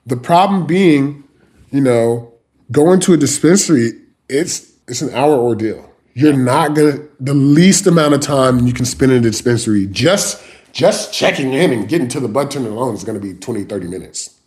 The 0.06 0.16
problem 0.16 0.66
being, 0.66 1.24
you 1.72 1.80
know, 1.80 2.32
going 2.70 3.00
to 3.00 3.12
a 3.12 3.16
dispensary, 3.16 3.90
it's 4.30 4.72
it's 4.88 5.02
an 5.02 5.12
hour 5.14 5.34
ordeal. 5.34 5.90
You're 6.14 6.36
not 6.36 6.74
gonna 6.74 6.98
the 7.18 7.34
least 7.34 7.86
amount 7.86 8.14
of 8.14 8.20
time 8.20 8.66
you 8.66 8.72
can 8.72 8.84
spend 8.84 9.12
in 9.12 9.18
a 9.18 9.20
dispensary 9.20 9.86
just 9.86 10.42
just 10.72 11.12
checking 11.12 11.52
in 11.52 11.72
and 11.72 11.88
getting 11.88 12.08
to 12.08 12.20
the 12.20 12.28
bud 12.28 12.50
tender 12.50 12.70
alone 12.70 12.94
is 12.94 13.04
gonna 13.04 13.20
be 13.20 13.34
20, 13.34 13.64
30 13.64 13.88
minutes. 13.88 14.38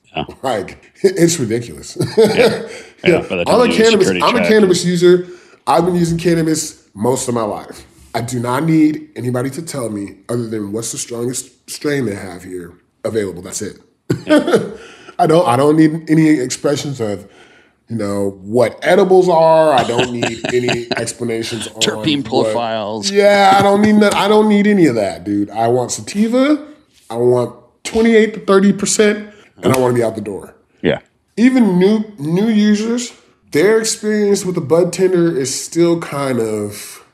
Like 0.42 0.94
it's 1.04 1.40
ridiculous. 1.40 1.98
Yeah, 3.06 3.20
the 3.20 3.44
time 3.44 3.62
I'm 3.62 3.70
a 3.70 3.74
cannabis. 3.74 4.10
I'm 4.10 4.38
a 4.38 4.48
cannabis 4.48 4.86
user. 4.86 5.28
I've 5.68 5.86
been 5.86 5.96
using 5.96 6.18
cannabis 6.18 6.88
most 6.94 7.28
of 7.28 7.34
my 7.36 7.44
life. 7.44 7.86
I 8.16 8.22
do 8.22 8.40
not 8.40 8.64
need 8.64 9.10
anybody 9.18 9.50
to 9.50 9.62
tell 9.62 9.90
me 9.90 10.20
other 10.30 10.48
than 10.48 10.72
what's 10.72 10.94
the 10.94 10.98
strongest 10.98 11.70
strain 11.70 12.06
they 12.06 12.16
have 12.16 12.44
here 12.44 12.78
available. 13.04 13.42
That's 13.42 13.62
it. 13.62 13.78
I 15.20 15.28
don't. 15.28 15.48
I 15.48 15.56
don't 15.56 15.76
need 15.76 16.10
any 16.10 16.30
expressions 16.40 17.02
of, 17.02 17.30
you 17.94 18.00
know, 18.00 18.32
what 18.42 18.80
edibles 18.82 19.30
are. 19.30 19.72
I 19.74 19.84
don't 19.84 20.12
need 20.12 20.42
any 20.54 20.88
explanations 20.98 21.68
on 21.68 21.82
Terpene 21.82 22.28
what- 22.30 22.46
profiles. 22.46 23.12
yeah, 23.12 23.54
I 23.58 23.62
don't 23.62 23.82
need 23.82 24.00
that. 24.02 24.16
I 24.16 24.28
don't 24.28 24.50
need 24.50 24.66
any 24.68 24.88
of 24.88 24.96
that, 24.96 25.24
dude. 25.24 25.50
I 25.52 25.68
want 25.68 25.92
sativa. 25.92 26.68
I 27.10 27.16
want 27.18 27.56
28 27.84 28.34
to 28.34 28.40
30 28.40 28.74
percent, 28.74 29.34
and 29.62 29.74
I 29.74 29.80
want 29.80 29.94
to 29.94 30.00
be 30.00 30.04
out 30.04 30.16
the 30.16 30.22
door 30.22 30.56
Yeah. 30.82 31.00
even 31.38 31.78
new 31.78 32.04
new 32.18 32.48
users, 32.48 33.14
their 33.52 33.80
experience 33.80 34.44
with 34.46 34.56
the 34.56 34.62
bud 34.62 34.92
tender 34.94 35.38
is 35.38 35.54
still 35.54 36.00
kind 36.00 36.40
of 36.40 37.06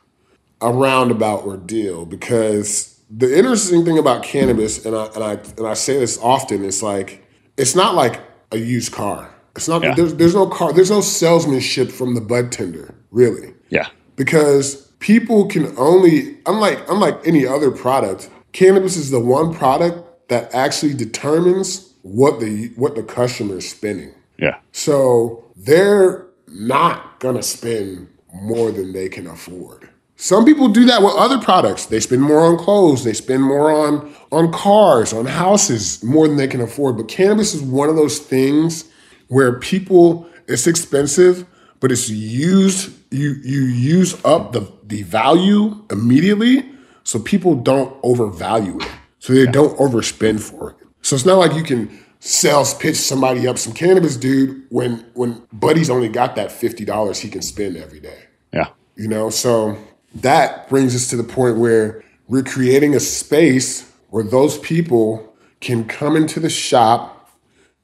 a 0.62 0.72
roundabout 0.72 1.44
ordeal 1.46 2.06
because 2.06 3.00
the 3.10 3.38
interesting 3.38 3.84
thing 3.84 3.98
about 3.98 4.24
cannabis, 4.24 4.86
and 4.86 4.96
I 4.96 5.06
and 5.16 5.24
I 5.24 5.32
and 5.58 5.68
I 5.68 5.74
say 5.74 6.00
this 6.00 6.18
often, 6.22 6.64
it's 6.64 6.82
like 6.84 7.26
it's 7.58 7.76
not 7.76 7.96
like 7.96 8.22
a 8.52 8.58
used 8.58 8.92
car. 8.94 9.34
It's 9.60 9.68
not 9.68 9.84
Yeah. 9.84 9.94
there's 9.94 10.14
there's 10.14 10.36
no 10.36 10.46
car 10.48 10.72
there's 10.72 10.90
no 10.90 11.02
salesmanship 11.02 11.92
from 11.92 12.16
the 12.16 12.22
bud 12.22 12.50
tender 12.50 12.96
really 13.12 13.54
Yeah. 13.70 13.88
because 14.16 14.76
people 15.00 15.48
can 15.48 15.74
only 15.78 16.38
unlike 16.46 16.80
unlike 16.90 17.18
any 17.26 17.46
other 17.46 17.70
product 17.72 18.30
cannabis 18.54 18.96
is 18.96 19.12
the 19.12 19.20
one 19.20 19.54
product 19.54 20.30
that 20.30 20.50
actually 20.56 20.94
determines 20.94 21.92
what 22.04 22.40
the 22.40 22.72
what 22.78 22.96
the 22.96 23.04
customer 23.04 23.58
is 23.58 23.70
spending 23.70 24.12
Yeah. 24.38 24.56
so 24.72 25.44
they're 25.58 26.26
not 26.48 27.20
gonna 27.20 27.44
spend 27.44 28.08
more 28.34 28.72
than 28.72 28.94
they 28.94 29.10
can 29.10 29.28
afford 29.28 29.90
some 30.16 30.46
people 30.46 30.70
do 30.70 30.86
that 30.86 31.02
with 31.04 31.14
other 31.16 31.38
products 31.40 31.86
they 31.88 32.00
spend 32.00 32.22
more 32.22 32.40
on 32.50 32.56
clothes 32.58 33.04
they 33.04 33.14
spend 33.14 33.44
more 33.44 33.70
on 33.72 34.10
on 34.32 34.52
cars 34.54 35.12
on 35.12 35.26
houses 35.26 36.02
more 36.02 36.28
than 36.30 36.38
they 36.38 36.48
can 36.48 36.62
afford 36.62 36.96
but 36.96 37.10
cannabis 37.10 37.54
is 37.54 37.62
one 37.62 37.90
of 37.90 37.98
those 37.98 38.20
things 38.20 38.86
where 39.30 39.58
people 39.60 40.28
it's 40.48 40.68
expensive 40.68 41.48
but 41.80 41.92
it's 41.92 42.10
used 42.10 42.94
you 43.12 43.36
you 43.44 43.62
use 43.62 44.14
up 44.26 44.52
the 44.52 44.72
the 44.90 45.04
value 45.04 45.84
immediately, 45.92 46.70
so 47.04 47.20
people 47.20 47.56
don't 47.56 47.96
overvalue 48.04 48.78
it, 48.80 48.90
so 49.20 49.34
they 49.34 49.46
don't 49.46 49.78
overspend 49.78 50.42
for 50.42 50.72
it. 50.72 50.78
So 51.02 51.16
it's 51.16 51.26
not 51.26 51.38
like 51.38 51.54
you 51.54 51.64
can 51.64 52.00
sales 52.20 52.74
pitch 52.74 52.98
somebody 52.98 53.48
up 53.48 53.58
some 53.58 53.74
cannabis, 53.74 54.18
dude, 54.18 54.66
when 54.70 55.06
when 55.14 55.42
Buddy's 55.54 55.90
only 55.90 56.10
got 56.10 56.36
that 56.36 56.52
fifty 56.52 56.86
dollars 56.86 57.20
he 57.20 57.30
can 57.30 57.42
spend 57.42 57.78
every 57.78 58.00
day. 58.00 58.24
Yeah. 58.52 58.70
You 58.96 59.08
know, 59.08 59.30
so 59.30 59.78
that 60.16 60.68
brings 60.70 60.96
us 60.96 61.10
to 61.12 61.16
the 61.16 61.24
point 61.24 61.58
where 61.58 62.04
we're 62.28 62.44
creating 62.44 62.96
a 62.96 63.00
space 63.00 63.90
where 64.10 64.24
those 64.24 64.58
people 64.60 65.34
can 65.62 65.86
come 65.86 66.16
into 66.16 66.40
the 66.40 66.50
shop, 66.50 67.19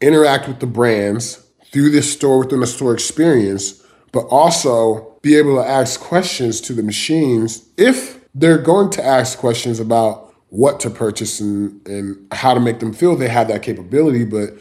interact 0.05 0.47
with 0.47 0.59
the 0.59 0.67
brands 0.67 1.45
through 1.71 1.89
this 1.89 2.11
store 2.13 2.39
within 2.39 2.59
the 2.59 2.67
store 2.67 2.93
experience, 2.93 3.83
but 4.11 4.25
also 4.27 5.17
be 5.21 5.35
able 5.35 5.55
to 5.61 5.67
ask 5.67 5.99
questions 5.99 6.61
to 6.61 6.73
the 6.73 6.83
machines 6.83 7.67
if 7.77 8.23
they're 8.35 8.57
going 8.61 8.89
to 8.91 9.03
ask 9.03 9.39
questions 9.39 9.79
about 9.79 10.33
what 10.49 10.79
to 10.79 10.89
purchase 10.89 11.39
and, 11.39 11.85
and 11.87 12.15
how 12.31 12.53
to 12.53 12.59
make 12.59 12.79
them 12.79 12.93
feel 12.93 13.15
they 13.15 13.27
have 13.27 13.47
that 13.47 13.63
capability, 13.63 14.23
but 14.23 14.51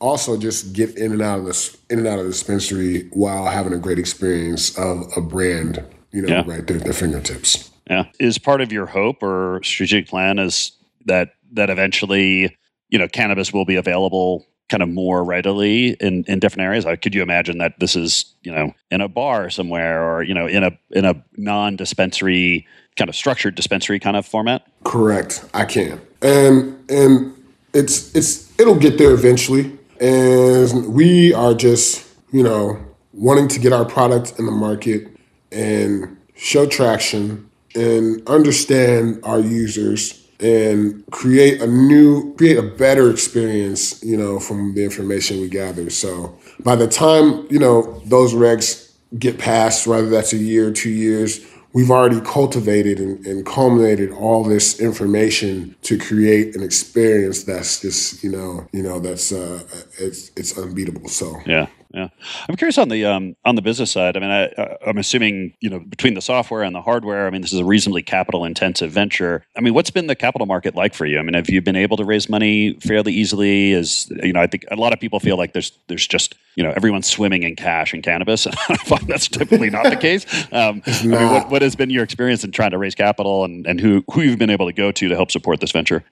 also 0.00 0.36
just 0.38 0.72
get 0.72 0.96
in 0.96 1.12
and 1.12 1.22
out 1.22 1.38
of 1.38 1.44
this 1.44 1.76
in 1.90 1.98
and 1.98 2.08
out 2.08 2.18
of 2.18 2.24
the 2.24 2.30
dispensary 2.30 3.08
while 3.12 3.46
having 3.46 3.72
a 3.72 3.78
great 3.78 3.98
experience 3.98 4.76
of 4.78 5.04
a 5.16 5.20
brand, 5.20 5.84
you 6.12 6.22
know, 6.22 6.28
Yeah. 6.28 6.44
right 6.46 6.66
there 6.66 6.78
at 6.78 6.84
their 6.84 6.92
fingertips. 6.92 7.70
Yeah. 7.88 8.06
Is 8.18 8.38
part 8.38 8.60
of 8.62 8.72
your 8.72 8.86
hope 8.86 9.22
or 9.22 9.60
strategic 9.62 10.08
plan 10.08 10.38
is 10.38 10.72
that 11.04 11.34
that 11.52 11.70
eventually, 11.70 12.56
you 12.88 12.98
know, 12.98 13.06
cannabis 13.06 13.52
will 13.52 13.64
be 13.66 13.76
available 13.76 14.46
kind 14.74 14.82
of 14.82 14.88
more 14.88 15.22
readily 15.22 15.90
in, 16.00 16.24
in 16.26 16.40
different 16.40 16.66
areas? 16.66 16.84
Like, 16.84 17.00
could 17.00 17.14
you 17.14 17.22
imagine 17.22 17.58
that 17.58 17.78
this 17.78 17.94
is, 17.94 18.34
you 18.42 18.52
know, 18.52 18.74
in 18.90 19.00
a 19.00 19.06
bar 19.06 19.48
somewhere 19.48 20.02
or, 20.02 20.24
you 20.24 20.34
know, 20.34 20.48
in 20.48 20.64
a 20.64 20.72
in 20.90 21.04
a 21.04 21.14
non-dispensary 21.36 22.66
kind 22.96 23.08
of 23.08 23.14
structured 23.14 23.54
dispensary 23.54 24.00
kind 24.00 24.16
of 24.16 24.26
format? 24.26 24.66
Correct. 24.82 25.44
I 25.54 25.64
can. 25.64 26.00
And 26.22 26.90
and 26.90 27.32
it's 27.72 28.12
it's 28.16 28.50
it'll 28.58 28.74
get 28.74 28.98
there 28.98 29.12
eventually. 29.12 29.78
And 30.00 30.92
we 30.92 31.32
are 31.32 31.54
just, 31.54 32.04
you 32.32 32.42
know, 32.42 32.84
wanting 33.12 33.46
to 33.46 33.60
get 33.60 33.72
our 33.72 33.84
product 33.84 34.40
in 34.40 34.46
the 34.46 34.52
market 34.52 35.06
and 35.52 36.16
show 36.34 36.66
traction 36.66 37.48
and 37.76 38.28
understand 38.28 39.20
our 39.22 39.38
users 39.38 40.23
and 40.40 41.04
create 41.10 41.60
a 41.60 41.66
new 41.66 42.34
create 42.36 42.58
a 42.58 42.62
better 42.62 43.10
experience, 43.10 44.02
you 44.02 44.16
know, 44.16 44.38
from 44.38 44.74
the 44.74 44.84
information 44.84 45.40
we 45.40 45.48
gather. 45.48 45.90
So 45.90 46.38
by 46.60 46.76
the 46.76 46.88
time, 46.88 47.46
you 47.50 47.58
know, 47.58 48.00
those 48.06 48.34
regs 48.34 48.92
get 49.18 49.38
passed, 49.38 49.86
whether 49.86 50.08
that's 50.08 50.32
a 50.32 50.38
year 50.38 50.68
or 50.68 50.72
two 50.72 50.90
years, 50.90 51.40
we've 51.74 51.90
already 51.90 52.20
cultivated 52.20 52.98
and, 53.00 53.26
and 53.26 53.44
culminated 53.44 54.10
all 54.12 54.44
this 54.44 54.80
information 54.80 55.74
to 55.82 55.98
create 55.98 56.56
an 56.56 56.62
experience 56.62 57.42
that's 57.44 57.80
just 57.80 58.24
you 58.24 58.30
know 58.30 58.66
you 58.72 58.82
know 58.82 58.98
that's 58.98 59.32
uh 59.32 59.62
it's 59.98 60.30
it's 60.36 60.56
unbeatable 60.56 61.08
so 61.08 61.36
Yeah, 61.44 61.66
yeah. 61.94 62.08
I'm 62.48 62.56
curious 62.56 62.76
on 62.76 62.88
the 62.88 63.04
um, 63.04 63.36
on 63.44 63.54
the 63.54 63.62
business 63.62 63.90
side. 63.92 64.16
I 64.16 64.20
mean, 64.20 64.30
I, 64.30 64.76
I'm 64.86 64.98
assuming 64.98 65.54
you 65.60 65.70
know 65.70 65.78
between 65.78 66.14
the 66.14 66.20
software 66.20 66.62
and 66.62 66.74
the 66.74 66.82
hardware. 66.82 67.26
I 67.26 67.30
mean, 67.30 67.42
this 67.42 67.52
is 67.52 67.60
a 67.60 67.64
reasonably 67.64 68.02
capital 68.02 68.44
intensive 68.44 68.90
venture. 68.90 69.44
I 69.56 69.60
mean, 69.60 69.74
what's 69.74 69.90
been 69.90 70.08
the 70.08 70.16
capital 70.16 70.46
market 70.46 70.74
like 70.74 70.92
for 70.92 71.06
you? 71.06 71.18
I 71.18 71.22
mean, 71.22 71.34
have 71.34 71.48
you 71.48 71.62
been 71.62 71.76
able 71.76 71.96
to 71.96 72.04
raise 72.04 72.28
money 72.28 72.74
fairly 72.80 73.12
easily? 73.12 73.72
Is 73.72 74.10
you 74.22 74.32
know, 74.32 74.40
I 74.40 74.46
think 74.46 74.64
a 74.70 74.76
lot 74.76 74.92
of 74.92 75.00
people 75.00 75.20
feel 75.20 75.36
like 75.36 75.52
there's 75.52 75.72
there's 75.88 76.06
just 76.06 76.34
you 76.56 76.64
know 76.64 76.72
everyone's 76.76 77.08
swimming 77.08 77.44
in 77.44 77.56
cash 77.56 77.94
and 77.94 78.02
cannabis, 78.02 78.44
and 78.44 78.54
I 78.68 78.76
find 78.76 79.06
that's 79.06 79.28
typically 79.28 79.70
not 79.70 79.84
the 79.84 79.96
case. 79.96 80.26
Um, 80.52 80.82
I 80.86 81.06
mean, 81.06 81.30
what, 81.30 81.50
what 81.50 81.62
has 81.62 81.76
been 81.76 81.90
your 81.90 82.02
experience 82.04 82.44
in 82.44 82.50
trying 82.50 82.72
to 82.72 82.78
raise 82.78 82.94
capital, 82.94 83.44
and 83.44 83.66
and 83.66 83.80
who 83.80 84.04
who 84.12 84.22
you've 84.22 84.38
been 84.38 84.50
able 84.50 84.66
to 84.66 84.72
go 84.72 84.90
to 84.92 85.08
to 85.08 85.14
help 85.14 85.30
support 85.30 85.60
this 85.60 85.70
venture? 85.70 86.04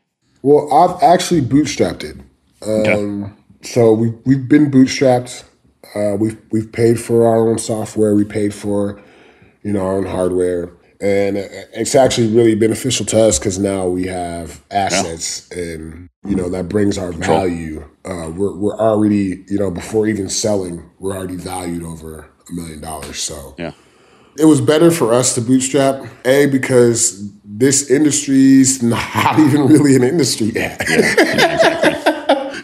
well 0.43 0.73
i've 0.73 1.03
actually 1.03 1.41
bootstrapped 1.41 2.05
it 2.05 2.17
um 2.67 3.37
so 3.63 3.93
we 3.93 4.11
we've 4.25 4.49
been 4.49 4.71
bootstrapped 4.71 5.45
uh 5.95 6.17
we've 6.19 6.39
we've 6.51 6.71
paid 6.73 6.99
for 7.01 7.27
our 7.27 7.49
own 7.49 7.59
software. 7.59 8.15
We 8.15 8.25
paid 8.25 8.55
for 8.55 9.01
you 9.63 9.73
know 9.73 9.81
our 9.87 9.95
own 9.99 10.07
hardware. 10.07 10.73
And 11.01 11.37
it's 11.37 11.97
actually 11.97 12.29
really 12.29 12.55
beneficial 12.55 13.05
to 13.07 13.21
us 13.25 13.37
because 13.37 13.59
now 13.59 13.89
we 13.89 14.07
have 14.07 14.63
assets 14.71 15.51
and 15.51 16.09
you 16.25 16.37
know 16.37 16.49
that 16.51 16.69
brings 16.69 16.97
our 16.97 17.11
value. 17.11 17.83
Uh, 18.05 18.31
we're, 18.33 18.57
we're 18.57 18.79
already 18.79 19.45
you 19.49 19.59
know 19.59 19.69
before 19.71 20.07
even 20.07 20.29
selling 20.29 20.89
we're 21.01 21.17
already 21.17 21.35
valued 21.37 21.83
over 21.83 22.31
a 22.49 22.53
million 22.53 22.81
dollars. 22.81 23.19
So 23.19 23.57
Yeah. 23.59 23.73
it 24.39 24.45
was 24.45 24.61
better 24.61 24.93
for 24.93 25.13
us 25.13 25.35
to 25.35 25.41
bootstrap 25.41 26.05
a 26.25 26.47
because 26.47 27.33
this 27.45 27.91
industry's 27.91 28.81
not 28.95 29.41
even 29.41 29.67
really 29.67 29.97
an 29.97 30.05
industry 30.05 30.53
yet. 30.55 30.81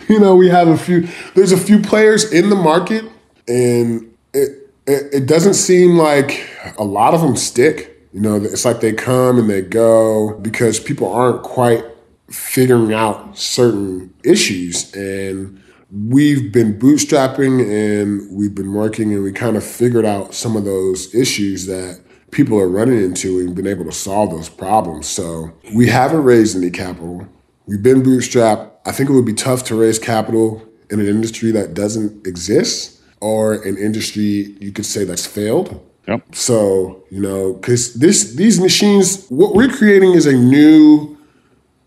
You 0.08 0.18
know 0.18 0.36
we 0.36 0.48
have 0.48 0.68
a 0.68 0.78
few 0.78 1.06
there's 1.34 1.52
a 1.52 1.56
few 1.58 1.80
players 1.80 2.32
in 2.32 2.48
the 2.48 2.56
market 2.56 3.04
and 3.48 4.14
it, 4.32 4.70
it 4.86 5.14
it 5.14 5.26
doesn't 5.26 5.54
seem 5.54 5.96
like 5.96 6.48
a 6.78 6.84
lot 6.84 7.14
of 7.14 7.20
them 7.20 7.36
stick. 7.36 7.94
You 8.12 8.20
know 8.20 8.36
it's 8.36 8.64
like 8.64 8.80
they 8.80 8.92
come 8.92 9.38
and 9.38 9.50
they 9.50 9.62
go 9.62 10.38
because 10.38 10.80
people 10.80 11.12
aren't 11.12 11.42
quite 11.42 11.84
figuring 12.30 12.92
out 12.92 13.36
certain 13.36 14.14
issues. 14.22 14.92
And 14.94 15.62
we've 15.90 16.52
been 16.52 16.78
bootstrapping 16.78 17.62
and 17.62 18.36
we've 18.36 18.54
been 18.54 18.74
working 18.74 19.12
and 19.12 19.22
we 19.22 19.32
kind 19.32 19.56
of 19.56 19.64
figured 19.64 20.04
out 20.04 20.34
some 20.34 20.56
of 20.56 20.64
those 20.64 21.14
issues 21.14 21.66
that 21.66 22.00
people 22.30 22.58
are 22.58 22.68
running 22.68 23.02
into 23.02 23.40
and 23.40 23.54
been 23.54 23.66
able 23.66 23.84
to 23.86 23.92
solve 23.92 24.30
those 24.30 24.48
problems. 24.48 25.06
So 25.08 25.52
we 25.74 25.86
haven't 25.88 26.24
raised 26.24 26.56
any 26.56 26.70
capital. 26.70 27.26
We've 27.66 27.82
been 27.82 28.02
bootstrapped. 28.02 28.70
I 28.84 28.92
think 28.92 29.08
it 29.08 29.14
would 29.14 29.24
be 29.24 29.34
tough 29.34 29.64
to 29.64 29.74
raise 29.74 29.98
capital 29.98 30.62
in 30.90 31.00
an 31.00 31.06
industry 31.06 31.50
that 31.52 31.74
doesn't 31.74 32.26
exist 32.26 32.97
or 33.20 33.54
an 33.54 33.76
industry 33.76 34.54
you 34.60 34.72
could 34.72 34.86
say 34.86 35.04
that's 35.04 35.26
failed 35.26 35.84
Yep. 36.06 36.34
so 36.34 37.04
you 37.10 37.20
know 37.20 37.52
because 37.54 37.94
this 37.94 38.34
these 38.34 38.58
machines 38.60 39.26
what 39.28 39.54
we're 39.54 39.68
creating 39.68 40.12
is 40.14 40.24
a 40.26 40.32
new 40.32 41.16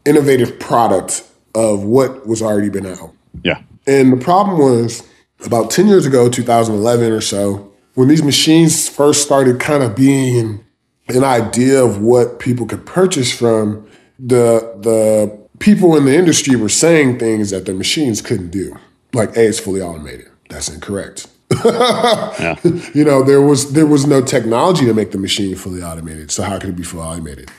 innovative 0.06 0.60
product 0.60 1.24
of 1.56 1.84
what 1.84 2.28
was 2.28 2.41
already 2.41 2.70
been 2.70 2.86
out 2.86 3.12
Yeah. 3.44 3.62
and 3.88 4.13
the 4.13 4.17
problem 4.17 4.58
was 4.60 5.04
about 5.44 5.72
10 5.72 5.88
years 5.88 6.06
ago, 6.06 6.30
2011 6.30 7.12
or 7.12 7.20
so, 7.20 7.72
when 7.96 8.08
these 8.08 8.22
machines 8.24 8.88
first 8.88 9.24
started 9.24 9.60
kind 9.60 9.82
of 9.82 9.96
being 9.96 10.63
an 11.10 11.24
idea 11.24 11.84
of 11.84 12.00
what 12.00 12.38
people 12.39 12.67
could 12.67 12.86
purchase 12.86 13.32
from, 13.34 13.88
the 14.20 14.62
the 14.82 15.36
people 15.58 15.98
in 15.98 16.06
the 16.06 16.15
industry 16.15 16.56
were 16.56 16.70
saying 16.70 17.17
things 17.17 17.50
that 17.50 17.65
the 17.65 17.74
machines 17.74 18.22
couldn't 18.22 18.52
do. 18.52 18.78
Like, 19.13 19.34
hey, 19.34 19.48
it's 19.48 19.60
fully 19.60 19.82
automated. 19.82 20.28
That's 20.51 20.69
incorrect. 20.69 21.27
Yeah. 21.63 22.55
you 22.93 23.03
know, 23.03 23.23
there 23.23 23.41
was 23.41 23.73
there 23.73 23.85
was 23.85 24.05
no 24.05 24.21
technology 24.21 24.85
to 24.85 24.93
make 24.93 25.11
the 25.11 25.17
machine 25.17 25.55
fully 25.55 25.81
automated. 25.83 26.31
So 26.31 26.43
how 26.43 26.59
could 26.59 26.69
it 26.69 26.75
be 26.75 26.83
fully 26.83 27.03
automated? 27.03 27.49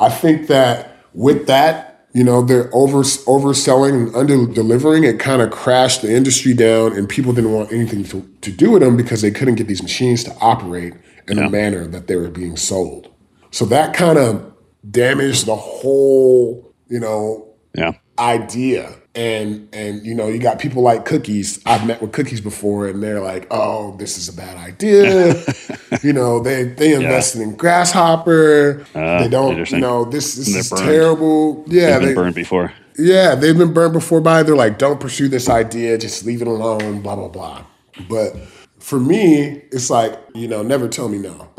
I 0.00 0.08
think 0.10 0.48
that 0.48 1.04
with 1.14 1.46
that, 1.46 2.06
you 2.12 2.24
know, 2.24 2.42
they're 2.42 2.70
over 2.74 2.98
overselling 3.02 4.06
and 4.06 4.16
under 4.16 4.46
delivering. 4.52 5.04
It 5.04 5.18
kind 5.18 5.42
of 5.42 5.50
crashed 5.50 6.02
the 6.02 6.14
industry 6.14 6.54
down, 6.54 6.92
and 6.96 7.08
people 7.08 7.32
didn't 7.32 7.52
want 7.52 7.72
anything 7.72 8.04
to, 8.04 8.28
to 8.42 8.50
do 8.52 8.70
with 8.72 8.82
them 8.82 8.96
because 8.96 9.22
they 9.22 9.30
couldn't 9.30 9.56
get 9.56 9.66
these 9.66 9.82
machines 9.82 10.24
to 10.24 10.34
operate 10.40 10.94
in 11.26 11.36
Yeah. 11.38 11.44
the 11.44 11.50
manner 11.50 11.86
that 11.86 12.06
they 12.06 12.16
were 12.16 12.30
being 12.30 12.56
sold. 12.56 13.08
So 13.50 13.64
that 13.66 13.94
kind 13.94 14.18
of 14.18 14.52
damaged 14.90 15.46
the 15.46 15.56
whole, 15.56 16.72
you 16.88 17.00
know, 17.00 17.48
Yeah. 17.74 17.92
idea. 18.18 18.94
And 19.18 19.68
and 19.72 20.06
you 20.06 20.14
know, 20.14 20.28
you 20.28 20.38
got 20.38 20.60
people 20.60 20.80
like 20.84 21.04
Cookies. 21.04 21.60
I've 21.66 21.84
met 21.84 22.00
with 22.00 22.12
Cookies 22.12 22.40
before, 22.40 22.86
and 22.86 23.02
they're 23.02 23.18
like, 23.18 23.48
"Oh, 23.50 23.96
this 23.96 24.16
is 24.16 24.28
a 24.28 24.32
bad 24.32 24.56
idea." 24.56 25.34
you 26.04 26.12
know, 26.12 26.38
they 26.38 26.62
they 26.62 26.94
invested 26.94 27.40
in 27.42 27.56
Grasshopper. 27.56 28.86
Ah, 28.94 29.18
they 29.20 29.28
don't, 29.28 29.68
you 29.72 29.80
know, 29.80 30.04
this 30.04 30.36
this 30.36 30.46
is 30.54 30.70
burned. 30.70 30.84
terrible. 30.84 31.64
Yeah, 31.66 31.98
They've 31.98 31.98
been 32.00 32.08
they, 32.10 32.14
burned 32.14 32.34
before. 32.36 32.72
yeah, 32.96 33.34
they've 33.34 33.58
been 33.58 33.72
burned 33.74 33.92
before 33.94 34.20
by. 34.20 34.44
They're 34.44 34.54
like, 34.54 34.78
"Don't 34.78 35.00
pursue 35.00 35.26
this 35.26 35.48
idea. 35.48 35.98
Just 35.98 36.24
leave 36.24 36.40
it 36.40 36.46
alone." 36.46 37.00
Blah 37.00 37.16
blah 37.16 37.26
blah. 37.28 37.64
But 38.08 38.36
for 38.78 39.00
me, 39.00 39.62
it's 39.72 39.90
like 39.90 40.16
you 40.32 40.46
know, 40.46 40.62
never 40.62 40.86
tell 40.86 41.08
me 41.08 41.18
no. 41.18 41.48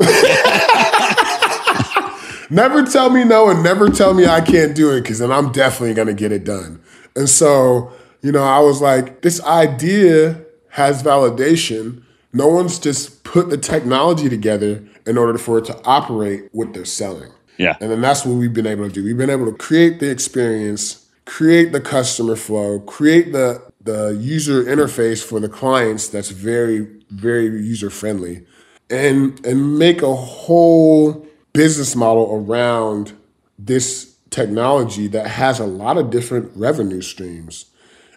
never 2.48 2.82
tell 2.84 3.10
me 3.10 3.24
no 3.24 3.50
and 3.50 3.62
never 3.62 3.88
tell 3.90 4.14
me 4.14 4.24
I 4.26 4.40
can't 4.40 4.74
do 4.74 4.92
it 4.92 5.02
because 5.02 5.18
then 5.18 5.30
I'm 5.30 5.52
definitely 5.52 5.92
going 5.94 6.08
to 6.08 6.14
get 6.14 6.32
it 6.32 6.44
done. 6.44 6.80
And 7.16 7.28
so, 7.28 7.92
you 8.22 8.32
know, 8.32 8.44
I 8.44 8.60
was 8.60 8.80
like, 8.80 9.22
this 9.22 9.42
idea 9.44 10.40
has 10.70 11.02
validation. 11.02 12.02
No 12.32 12.48
one's 12.48 12.78
just 12.78 13.24
put 13.24 13.50
the 13.50 13.56
technology 13.58 14.28
together 14.28 14.82
in 15.06 15.18
order 15.18 15.38
for 15.38 15.58
it 15.58 15.64
to 15.66 15.80
operate 15.84 16.48
what 16.52 16.72
they're 16.74 16.84
selling. 16.84 17.32
Yeah. 17.58 17.76
And 17.80 17.90
then 17.90 18.00
that's 18.00 18.24
what 18.24 18.34
we've 18.36 18.54
been 18.54 18.66
able 18.66 18.86
to 18.88 18.92
do. 18.92 19.04
We've 19.04 19.16
been 19.18 19.30
able 19.30 19.46
to 19.46 19.56
create 19.56 20.00
the 20.00 20.10
experience, 20.10 21.06
create 21.26 21.72
the 21.72 21.80
customer 21.80 22.36
flow, 22.36 22.80
create 22.80 23.32
the 23.32 23.62
the 23.82 24.10
user 24.20 24.62
interface 24.64 25.24
for 25.24 25.40
the 25.40 25.48
clients 25.48 26.08
that's 26.08 26.30
very, 26.30 26.86
very 27.10 27.46
user 27.46 27.90
friendly. 27.90 28.46
and 28.90 29.44
and 29.46 29.78
make 29.78 30.02
a 30.02 30.14
whole 30.14 31.26
business 31.52 31.96
model 31.96 32.28
around 32.32 33.12
this 33.58 34.09
technology 34.30 35.06
that 35.08 35.26
has 35.26 35.58
a 35.58 35.66
lot 35.66 35.98
of 35.98 36.10
different 36.10 36.50
revenue 36.56 37.02
streams. 37.02 37.66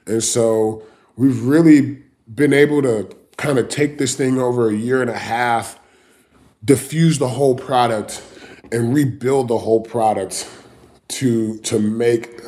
And 0.05 0.23
so 0.23 0.83
we've 1.15 1.43
really 1.43 2.01
been 2.33 2.53
able 2.53 2.81
to 2.83 3.15
kind 3.37 3.57
of 3.57 3.69
take 3.69 3.97
this 3.97 4.15
thing 4.15 4.39
over 4.39 4.69
a 4.69 4.75
year 4.75 5.01
and 5.01 5.09
a 5.09 5.17
half, 5.17 5.79
diffuse 6.63 7.19
the 7.19 7.29
whole 7.29 7.55
product, 7.55 8.23
and 8.71 8.93
rebuild 8.93 9.47
the 9.47 9.57
whole 9.57 9.81
product 9.81 10.49
to 11.07 11.57
to 11.59 11.79
make 11.79 12.41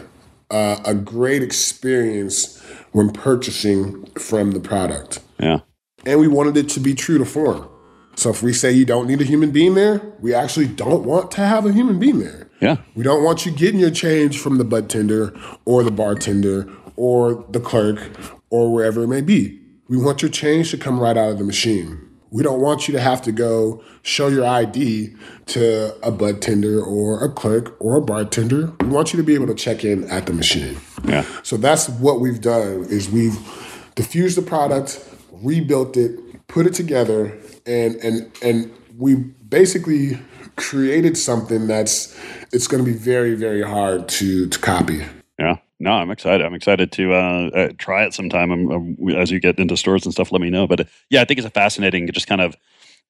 uh, 0.49 0.77
a 0.85 0.93
great 0.93 1.43
experience 1.43 2.61
when 2.91 3.11
purchasing 3.11 4.05
from 4.17 4.51
the 4.51 4.59
product. 4.59 5.19
Yeah. 5.39 5.59
And 6.05 6.19
we 6.19 6.27
wanted 6.27 6.55
it 6.55 6.69
to 6.69 6.79
be 6.79 6.93
true 6.93 7.17
to 7.17 7.25
form. 7.25 7.67
So 8.15 8.29
if 8.29 8.41
we 8.41 8.53
say 8.53 8.71
you 8.71 8.85
don't 8.85 9.07
need 9.07 9.21
a 9.21 9.25
human 9.25 9.51
being 9.51 9.75
there, 9.75 10.01
we 10.19 10.33
actually 10.33 10.67
don't 10.67 11.03
want 11.03 11.31
to 11.31 11.45
have 11.45 11.65
a 11.65 11.73
human 11.73 11.99
being 11.99 12.19
there. 12.19 12.44
Yeah. 12.61 12.77
We 12.95 13.03
don't 13.03 13.23
want 13.23 13.45
you 13.45 13.51
getting 13.51 13.79
your 13.79 13.91
change 13.91 14.39
from 14.39 14.57
the 14.57 14.63
bud 14.63 14.89
tender 14.89 15.37
or 15.65 15.83
the 15.83 15.91
bartender 15.91 16.69
or 16.95 17.45
the 17.49 17.59
clerk 17.59 17.99
or 18.49 18.71
wherever 18.73 19.03
it 19.03 19.07
may 19.07 19.21
be. 19.21 19.59
We 19.87 19.97
want 19.97 20.21
your 20.21 20.31
change 20.31 20.71
to 20.71 20.77
come 20.77 20.99
right 20.99 21.17
out 21.17 21.31
of 21.31 21.37
the 21.37 21.43
machine. 21.43 22.01
We 22.31 22.43
don't 22.43 22.59
want 22.59 22.87
you 22.87 22.91
to 22.93 22.99
have 22.99 23.21
to 23.23 23.31
go 23.31 23.83
show 24.01 24.27
your 24.27 24.45
ID 24.45 25.15
to 25.47 25.95
a 26.05 26.11
bud 26.11 26.41
tender 26.41 26.81
or 26.81 27.23
a 27.23 27.31
clerk 27.31 27.77
or 27.79 27.97
a 27.97 28.01
bartender. 28.01 28.73
We 28.81 28.87
want 28.87 29.13
you 29.13 29.17
to 29.17 29.23
be 29.23 29.35
able 29.35 29.47
to 29.47 29.55
check 29.55 29.85
in 29.85 30.09
at 30.09 30.25
the 30.25 30.33
machine. 30.33 30.77
Yeah. 31.05 31.23
So 31.43 31.55
that's 31.55 31.87
what 31.87 32.19
we've 32.19 32.41
done 32.41 32.85
is 32.89 33.09
we've 33.09 33.37
diffused 33.95 34.37
the 34.37 34.41
product, 34.41 35.01
rebuilt 35.31 35.95
it, 35.97 36.47
put 36.47 36.65
it 36.65 36.73
together, 36.73 37.37
and 37.65 37.95
and 37.97 38.31
and 38.41 38.71
we 38.97 39.15
basically 39.15 40.19
created 40.55 41.17
something 41.17 41.67
that's 41.67 42.17
it's 42.55 42.67
going 42.67 42.83
to 42.83 42.89
be 42.89 42.97
very 42.97 43.35
very 43.35 43.61
hard 43.61 44.07
to 44.07 44.47
to 44.47 44.59
copy. 44.59 45.03
Yeah. 45.37 45.57
No, 45.77 45.91
I'm 45.91 46.09
excited. 46.09 46.45
I'm 46.45 46.53
excited 46.53 46.93
to 46.93 47.13
uh, 47.13 47.49
uh, 47.53 47.69
try 47.77 48.05
it 48.05 48.13
sometime. 48.13 48.49
Um, 48.51 48.71
um, 48.71 49.09
as 49.17 49.29
you 49.29 49.41
get 49.41 49.59
into 49.59 49.75
stores 49.75 50.05
and 50.05 50.13
stuff, 50.13 50.31
let 50.31 50.39
me 50.39 50.49
know. 50.49 50.67
But 50.67 50.79
uh, 50.79 50.83
yeah, 51.09 51.21
I 51.21 51.25
think 51.25 51.37
it's 51.37 51.47
a 51.47 51.51
fascinating, 51.51 52.09
just 52.13 52.27
kind 52.27 52.39
of 52.39 52.55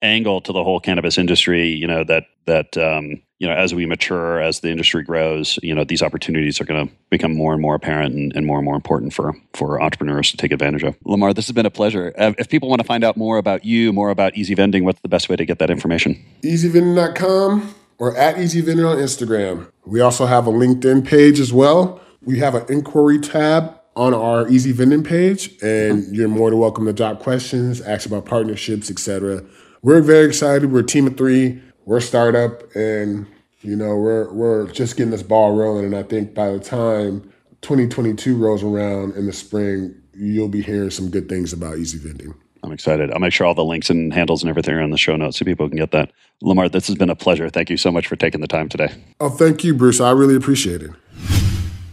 angle 0.01 0.41
to 0.41 0.51
the 0.51 0.63
whole 0.63 0.79
cannabis 0.79 1.19
industry. 1.19 1.67
You 1.67 1.85
know 1.85 2.03
that 2.05 2.25
that 2.47 2.75
um, 2.75 3.21
you 3.37 3.47
know 3.47 3.53
as 3.53 3.75
we 3.75 3.85
mature, 3.85 4.41
as 4.41 4.61
the 4.61 4.71
industry 4.71 5.03
grows, 5.03 5.59
you 5.61 5.75
know 5.75 5.83
these 5.83 6.01
opportunities 6.01 6.59
are 6.59 6.65
going 6.65 6.87
to 6.87 6.93
become 7.11 7.35
more 7.35 7.53
and 7.53 7.61
more 7.61 7.75
apparent 7.75 8.15
and, 8.15 8.35
and, 8.35 8.47
more 8.47 8.57
and 8.57 8.65
more 8.65 8.75
important 8.75 9.13
for 9.13 9.33
for 9.53 9.79
entrepreneurs 9.79 10.31
to 10.31 10.37
take 10.37 10.51
advantage 10.51 10.81
of. 10.81 10.97
Lamar, 11.05 11.35
this 11.35 11.45
has 11.45 11.53
been 11.53 11.67
a 11.67 11.71
pleasure. 11.71 12.13
Uh, 12.17 12.33
if 12.39 12.49
people 12.49 12.67
want 12.67 12.81
to 12.81 12.87
find 12.87 13.03
out 13.03 13.15
more 13.15 13.37
about 13.37 13.63
you, 13.63 13.93
more 13.93 14.09
about 14.09 14.35
Easy 14.35 14.55
Vending, 14.55 14.85
what's 14.85 15.01
the 15.01 15.09
best 15.09 15.29
way 15.29 15.35
to 15.35 15.45
get 15.45 15.59
that 15.59 15.69
information? 15.69 16.19
EasyVending.com 16.41 17.75
or 17.97 18.15
at 18.17 18.39
Easy 18.39 18.61
EasyVending 18.61 18.89
on 18.89 18.97
Instagram. 18.97 19.71
We 19.85 20.01
also 20.01 20.25
have 20.25 20.47
a 20.47 20.51
LinkedIn 20.51 21.07
page 21.07 21.39
as 21.39 21.53
well. 21.53 22.01
We 22.21 22.39
have 22.39 22.55
an 22.55 22.65
inquiry 22.69 23.19
tab 23.19 23.79
on 23.95 24.13
our 24.13 24.47
Easy 24.49 24.71
Vending 24.71 25.03
page, 25.03 25.49
and 25.61 26.03
mm-hmm. 26.03 26.13
you're 26.13 26.27
more 26.27 26.49
than 26.49 26.59
welcome 26.59 26.85
to 26.85 26.93
drop 26.93 27.19
questions, 27.19 27.81
ask 27.81 28.05
about 28.05 28.25
partnerships, 28.25 28.91
etc. 28.91 29.43
We're 29.81 30.01
very 30.01 30.25
excited. 30.25 30.71
We're 30.71 30.79
a 30.79 30.85
team 30.85 31.07
of 31.07 31.17
three. 31.17 31.61
We're 31.85 31.97
a 31.97 32.01
startup, 32.01 32.75
and 32.75 33.27
you 33.61 33.75
know 33.75 33.95
we're 33.95 34.33
we're 34.33 34.71
just 34.71 34.97
getting 34.97 35.11
this 35.11 35.23
ball 35.23 35.55
rolling. 35.55 35.85
And 35.85 35.95
I 35.95 36.03
think 36.03 36.33
by 36.33 36.51
the 36.51 36.59
time 36.59 37.31
2022 37.61 38.35
rolls 38.35 38.63
around 38.63 39.15
in 39.15 39.27
the 39.27 39.33
spring, 39.33 39.95
you'll 40.13 40.49
be 40.49 40.61
hearing 40.61 40.89
some 40.89 41.09
good 41.09 41.29
things 41.29 41.53
about 41.53 41.77
Easy 41.77 41.97
Vending. 41.97 42.33
I'm 42.65 42.71
excited. 42.71 43.11
I'll 43.11 43.19
make 43.19 43.31
sure 43.31 43.45
all 43.45 43.53
the 43.53 43.63
links 43.63 43.89
and 43.89 44.13
handles 44.13 44.41
and 44.41 44.49
everything 44.49 44.73
are 44.75 44.81
in 44.81 44.89
the 44.89 44.97
show 44.97 45.15
notes 45.15 45.37
so 45.37 45.45
people 45.45 45.67
can 45.69 45.77
get 45.77 45.91
that. 45.91 46.11
Lamar, 46.41 46.67
this 46.67 46.87
has 46.87 46.95
been 46.95 47.09
a 47.09 47.15
pleasure. 47.15 47.49
Thank 47.49 47.69
you 47.69 47.77
so 47.77 47.91
much 47.91 48.07
for 48.07 48.15
taking 48.15 48.41
the 48.41 48.47
time 48.47 48.67
today. 48.67 48.91
Oh, 49.19 49.29
thank 49.29 49.63
you, 49.63 49.73
Bruce. 49.73 50.01
I 50.01 50.11
really 50.11 50.35
appreciate 50.35 50.81
it. 50.81 50.91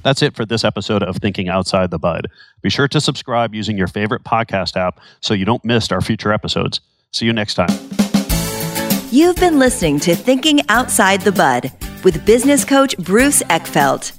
That's 0.02 0.22
it 0.22 0.34
for 0.34 0.44
this 0.44 0.64
episode 0.64 1.02
of 1.02 1.16
Thinking 1.18 1.48
Outside 1.48 1.90
the 1.90 1.98
Bud. 1.98 2.28
Be 2.60 2.70
sure 2.70 2.88
to 2.88 3.00
subscribe 3.00 3.54
using 3.54 3.78
your 3.78 3.86
favorite 3.86 4.24
podcast 4.24 4.76
app 4.76 4.98
so 5.20 5.34
you 5.34 5.44
don't 5.44 5.64
miss 5.64 5.92
our 5.92 6.00
future 6.00 6.32
episodes. 6.32 6.80
See 7.12 7.26
you 7.26 7.32
next 7.32 7.54
time. 7.54 7.68
You've 9.10 9.36
been 9.36 9.58
listening 9.58 10.00
to 10.00 10.16
Thinking 10.16 10.62
Outside 10.68 11.20
the 11.20 11.32
Bud 11.32 11.70
with 12.02 12.24
business 12.24 12.64
coach 12.64 12.96
Bruce 12.98 13.42
Eckfeldt. 13.44 14.18